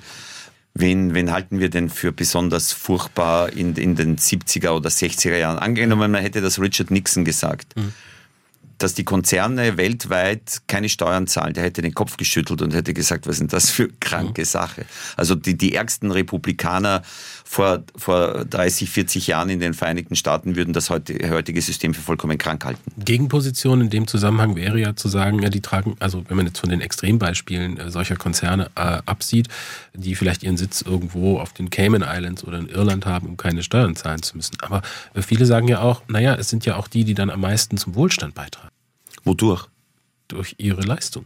Wen, 0.74 1.14
wen 1.14 1.32
halten 1.32 1.60
wir 1.60 1.70
denn 1.70 1.90
für 1.90 2.12
besonders 2.12 2.72
furchtbar 2.72 3.52
in, 3.52 3.76
in 3.76 3.96
den 3.96 4.18
70er 4.18 4.70
oder 4.70 4.90
60er 4.90 5.36
Jahren? 5.36 5.60
Angenommen, 5.60 6.12
man 6.12 6.22
hätte 6.22 6.42
das 6.42 6.60
Richard 6.60 6.92
Nixon 6.92 7.26
gesagt. 7.26 7.76
Mhm. 7.76 7.94
dass 8.78 8.96
die 8.96 9.04
Konzerne 9.04 9.78
weltweit 9.78 10.64
keine 10.66 10.90
Steuern 10.90 11.28
zahlen. 11.28 11.54
Der 11.54 11.64
hätte 11.64 11.84
den 11.84 11.94
Kopf 11.94 12.18
geschüttelt 12.18 12.64
und 12.64 12.74
hätte 12.74 12.96
gesagt, 12.96 13.28
was 13.28 13.34
ist 13.34 13.40
denn 13.42 13.48
das 13.50 13.70
für 13.70 13.90
kranke 14.00 14.44
Sache? 14.44 14.86
Also 15.18 15.36
die, 15.36 15.56
die 15.56 15.76
ärgsten 15.76 16.10
Republikaner 16.10 17.04
vor, 17.52 17.84
vor 17.98 18.46
30, 18.46 18.90
40 18.90 19.28
Jahren 19.28 19.50
in 19.50 19.60
den 19.60 19.74
Vereinigten 19.74 20.16
Staaten 20.16 20.56
würden 20.56 20.72
das 20.72 20.90
heutige 20.90 21.62
System 21.62 21.94
für 21.94 22.00
vollkommen 22.00 22.38
krank 22.38 22.64
halten. 22.64 22.80
Gegenposition 22.98 23.82
in 23.82 23.90
dem 23.90 24.08
Zusammenhang 24.08 24.56
wäre 24.56 24.80
ja 24.80 24.96
zu 24.96 25.10
sagen, 25.10 25.42
ja, 25.42 25.50
die 25.50 25.60
tragen, 25.60 25.98
also 26.00 26.24
wenn 26.30 26.38
man 26.38 26.46
jetzt 26.46 26.60
von 26.60 26.70
den 26.70 26.80
Extrembeispielen 26.80 27.78
äh, 27.78 27.92
solcher 27.92 28.16
Konzerne 28.16 28.72
äh, 28.76 29.02
absieht, 29.06 29.50
die 29.94 30.16
vielleicht 30.16 30.44
ihren 30.44 30.56
Sitz 30.56 30.82
irgendwo 30.82 31.40
auf 31.40 31.52
den 31.52 31.70
Cayman 31.70 32.06
Islands 32.08 32.46
oder 32.46 32.58
in 32.58 32.70
Irland 32.70 33.06
haben, 33.06 33.28
um 33.28 33.36
keine 33.36 33.64
Steuern 33.64 33.98
zahlen 33.98 34.24
zu 34.24 34.38
müssen. 34.38 34.56
Aber 34.62 34.82
äh, 35.14 35.22
viele 35.22 35.46
sagen 35.46 35.68
ja 35.68 35.82
auch, 35.82 36.04
naja, 36.08 36.36
es 36.36 36.48
sind 36.48 36.66
ja 36.66 36.78
auch 36.78 36.88
die, 36.88 37.04
die 37.04 37.16
dann 37.16 37.30
am 37.30 37.42
meisten 37.42 37.76
zum 37.76 37.96
Wohlstand 37.96 38.34
beitragen. 38.34 38.70
Wodurch? 39.26 39.68
Durch 40.30 40.56
ihre 40.58 40.84
Leistung. 40.84 41.26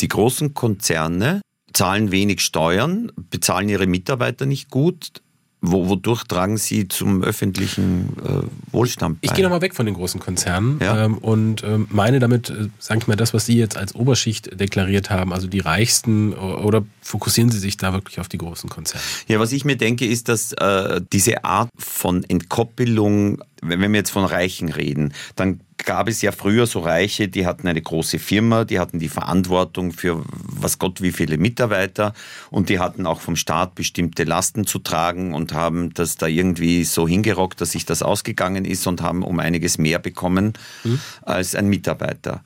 Die 0.00 0.08
großen 0.08 0.54
Konzerne 0.54 1.42
zahlen 1.74 2.10
wenig 2.10 2.40
Steuern, 2.40 3.12
bezahlen 3.28 3.68
ihre 3.68 3.86
Mitarbeiter 3.86 4.46
nicht 4.46 4.70
gut, 4.70 5.20
wodurch 5.60 6.24
tragen 6.24 6.56
Sie 6.56 6.86
zum 6.88 7.22
öffentlichen 7.22 8.16
äh, 8.24 8.72
Wohlstand 8.72 9.20
bei? 9.20 9.26
Ich 9.26 9.34
gehe 9.34 9.42
nochmal 9.42 9.60
weg 9.60 9.74
von 9.74 9.86
den 9.86 9.94
großen 9.94 10.20
Konzernen 10.20 10.78
ja. 10.80 11.04
ähm, 11.04 11.18
und 11.18 11.64
ähm, 11.64 11.88
meine 11.90 12.20
damit, 12.20 12.50
äh, 12.50 12.68
sage 12.78 13.00
ich 13.00 13.06
mal, 13.08 13.16
das, 13.16 13.34
was 13.34 13.46
Sie 13.46 13.58
jetzt 13.58 13.76
als 13.76 13.94
Oberschicht 13.94 14.58
deklariert 14.58 15.10
haben, 15.10 15.32
also 15.32 15.48
die 15.48 15.60
Reichsten, 15.60 16.32
oder 16.32 16.84
fokussieren 17.00 17.50
Sie 17.50 17.58
sich 17.58 17.76
da 17.76 17.92
wirklich 17.92 18.20
auf 18.20 18.28
die 18.28 18.38
großen 18.38 18.70
Konzerne? 18.70 19.02
Ja, 19.26 19.40
was 19.40 19.52
ich 19.52 19.64
mir 19.64 19.76
denke, 19.76 20.06
ist, 20.06 20.28
dass 20.28 20.52
äh, 20.52 21.00
diese 21.12 21.44
Art 21.44 21.70
von 21.76 22.24
Entkoppelung, 22.24 23.42
wenn 23.60 23.80
wir 23.80 23.98
jetzt 23.98 24.10
von 24.10 24.24
Reichen 24.24 24.68
reden, 24.68 25.12
dann 25.34 25.60
gab 25.88 26.06
es 26.06 26.20
ja 26.20 26.32
früher 26.32 26.66
so 26.66 26.80
Reiche, 26.80 27.28
die 27.28 27.46
hatten 27.46 27.66
eine 27.66 27.80
große 27.80 28.18
Firma, 28.18 28.66
die 28.66 28.78
hatten 28.78 28.98
die 28.98 29.08
Verantwortung 29.08 29.92
für 29.92 30.22
was 30.28 30.78
Gott 30.78 31.00
wie 31.00 31.12
viele 31.12 31.38
Mitarbeiter 31.38 32.12
und 32.50 32.68
die 32.68 32.78
hatten 32.78 33.06
auch 33.06 33.22
vom 33.22 33.36
Staat 33.36 33.74
bestimmte 33.74 34.24
Lasten 34.24 34.66
zu 34.66 34.80
tragen 34.80 35.32
und 35.32 35.54
haben 35.54 35.94
das 35.94 36.18
da 36.18 36.26
irgendwie 36.26 36.84
so 36.84 37.08
hingerockt, 37.08 37.62
dass 37.62 37.70
sich 37.70 37.86
das 37.86 38.02
ausgegangen 38.02 38.66
ist 38.66 38.86
und 38.86 39.00
haben 39.00 39.22
um 39.22 39.40
einiges 39.40 39.78
mehr 39.78 39.98
bekommen 39.98 40.52
mhm. 40.84 41.00
als 41.22 41.54
ein 41.54 41.68
Mitarbeiter. 41.68 42.42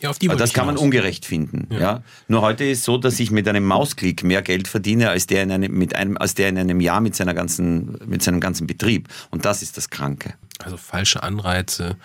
Ja, 0.00 0.08
auf 0.08 0.18
die 0.18 0.28
das 0.28 0.54
kann 0.54 0.66
man 0.66 0.78
ungerecht 0.78 1.26
finden. 1.26 1.68
Ja. 1.70 1.78
ja. 1.78 2.02
Nur 2.28 2.40
heute 2.40 2.64
ist 2.64 2.78
es 2.78 2.84
so, 2.84 2.96
dass 2.96 3.20
ich 3.20 3.30
mit 3.30 3.46
einem 3.46 3.64
Mausklick 3.64 4.22
mehr 4.24 4.40
Geld 4.40 4.68
verdiene 4.68 5.10
als 5.10 5.26
der 5.26 5.42
in 5.42 5.52
einem, 5.52 5.76
mit 5.76 5.94
einem, 5.94 6.16
als 6.16 6.34
der 6.34 6.48
in 6.48 6.56
einem 6.56 6.80
Jahr 6.80 7.00
mit, 7.00 7.14
seiner 7.14 7.34
ganzen, 7.34 7.98
mit 8.06 8.22
seinem 8.22 8.40
ganzen 8.40 8.66
Betrieb. 8.66 9.08
Und 9.30 9.44
das 9.44 9.60
ist 9.60 9.76
das 9.76 9.90
Kranke. 9.90 10.34
Also 10.62 10.76
falsche 10.78 11.22
Anreize 11.22 11.96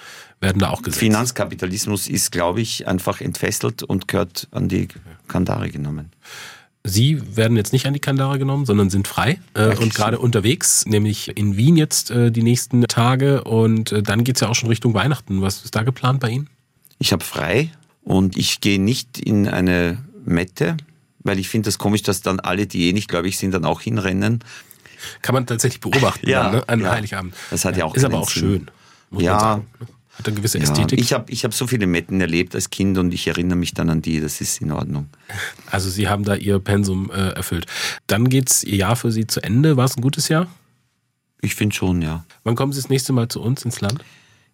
werden 0.42 0.60
da 0.60 0.72
auch 0.72 0.82
gesetzt. 0.82 1.00
Finanzkapitalismus 1.00 2.08
ist, 2.08 2.32
glaube 2.32 2.62
ich, 2.62 2.88
einfach 2.88 3.22
entfesselt 3.22 3.84
und 3.84 4.08
gehört 4.08 4.48
an 4.52 4.68
die 4.68 4.90
Kandare 5.28 5.70
genommen. 5.70 6.12
Sie 6.84 7.38
werden 7.38 7.58
jetzt 7.58 7.74
nicht 7.74 7.86
an 7.86 7.94
die 7.94 8.00
Kandare 8.00 8.40
genommen, 8.40 8.66
sondern 8.66 8.90
sind 8.90 9.08
frei 9.08 9.40
äh, 9.54 9.76
und 9.76 9.94
gerade 9.94 10.18
unterwegs, 10.18 10.86
nämlich 10.88 11.38
in 11.38 11.56
Wien 11.56 11.78
jetzt 11.78 12.10
äh, 12.10 12.32
die 12.32 12.42
nächsten 12.42 12.82
Tage 12.88 13.44
und 13.44 13.92
äh, 13.92 14.02
dann 14.02 14.24
geht 14.24 14.38
es 14.38 14.42
ja 14.42 14.48
auch 14.48 14.56
schon 14.56 14.68
Richtung 14.68 14.96
Weihnachten. 14.96 15.44
Was 15.44 15.64
ist 15.64 15.76
da 15.76 15.84
geplant 15.84 16.20
bei 16.20 16.30
Ihnen? 16.30 16.50
Ich 16.98 17.14
habe 17.14 17.24
frei 17.24 17.72
und 18.04 18.36
ich 18.36 18.62
gehe 18.62 18.82
nicht 18.82 19.20
in 19.20 19.48
eine 19.48 20.04
Mette, 20.26 20.76
weil 21.20 21.38
ich 21.38 21.50
finde 21.50 21.68
das 21.68 21.78
komisch, 21.78 22.02
dass 22.02 22.22
dann 22.22 22.40
alle, 22.40 22.66
die 22.66 22.90
eh 22.90 22.94
nicht, 22.94 23.08
glaube 23.08 23.28
ich, 23.28 23.38
sind, 23.38 23.54
dann 23.54 23.66
auch 23.66 23.82
hinrennen. 23.82 24.44
Kann 25.22 25.36
man 25.36 25.46
tatsächlich 25.46 25.82
beobachten 25.82 26.28
ja, 26.30 26.44
dann, 26.44 26.52
ne? 26.54 26.70
an 26.70 26.80
ja. 26.82 26.92
Heiligabend. 26.92 27.36
Das 27.52 27.64
hat 27.64 27.78
ja, 27.78 27.86
auch 27.86 27.96
Ist 27.96 28.06
aber 28.06 28.20
auch 28.20 28.30
Sinn. 28.30 28.42
schön. 29.12 29.22
Ja. 29.22 29.58
Ne? 29.58 29.88
Hat 30.18 30.28
eine 30.28 30.36
gewisse 30.36 30.60
Ästhetik. 30.60 31.00
Ja, 31.00 31.04
ich 31.04 31.14
habe 31.14 31.32
ich 31.32 31.44
hab 31.44 31.54
so 31.54 31.68
viele 31.68 31.88
Metten 31.88 32.20
erlebt 32.20 32.54
als 32.54 32.70
Kind 32.70 32.98
und 32.98 33.14
ich 33.14 33.28
erinnere 33.28 33.58
mich 33.58 33.74
dann 33.74 33.90
an 33.90 34.02
die, 34.02 34.20
das 34.20 34.42
ist 34.42 34.62
in 34.62 34.72
Ordnung. 34.72 35.10
Also 35.70 35.90
Sie 35.90 36.10
haben 36.10 36.24
da 36.24 36.36
Ihr 36.36 36.60
Pensum 36.60 37.10
äh, 37.12 37.30
erfüllt. 37.30 37.66
Dann 38.08 38.30
geht's 38.30 38.64
Ihr 38.64 38.76
Jahr 38.76 38.96
für 38.96 39.12
Sie 39.12 39.26
zu 39.26 39.42
Ende. 39.42 39.78
War 39.78 39.86
es 39.86 39.96
ein 39.98 40.02
gutes 40.02 40.28
Jahr? 40.28 40.48
Ich 41.42 41.56
finde 41.56 41.76
schon, 41.76 42.02
ja. 42.02 42.26
Wann 42.44 42.56
kommen 42.56 42.74
Sie 42.74 42.82
das 42.82 42.90
nächste 42.90 43.14
Mal 43.14 43.30
zu 43.30 43.42
uns 43.42 43.64
ins 43.66 43.82
Land? 43.82 44.04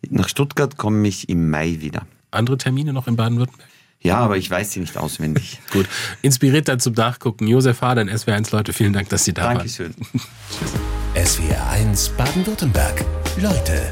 Nach 0.09 0.29
Stuttgart 0.29 0.77
komme 0.77 1.07
ich 1.07 1.27
im 1.27 1.49
Mai 1.49 1.77
wieder. 1.79 2.05
Andere 2.31 2.57
Termine 2.57 2.93
noch 2.93 3.07
in 3.07 3.15
Baden-Württemberg? 3.15 3.67
Ja, 3.99 4.17
aber 4.19 4.37
ich 4.37 4.49
weiß 4.49 4.71
sie 4.71 4.79
nicht 4.79 4.95
auswendig. 4.95 5.59
Gut. 5.71 5.87
Inspiriert 6.21 6.67
dann 6.67 6.79
zum 6.79 6.93
Nachgucken. 6.93 7.47
Josef 7.47 7.81
Hadern, 7.81 8.09
SWR1 8.09 8.51
Leute, 8.55 8.73
vielen 8.73 8.93
Dank, 8.93 9.09
dass 9.09 9.25
Sie 9.25 9.33
da 9.33 9.53
Dankeschön. 9.53 9.93
waren. 9.97 10.21
Dankeschön. 11.15 11.49
SWR1 11.51 12.11
Baden-Württemberg. 12.15 13.03
Leute, 13.41 13.91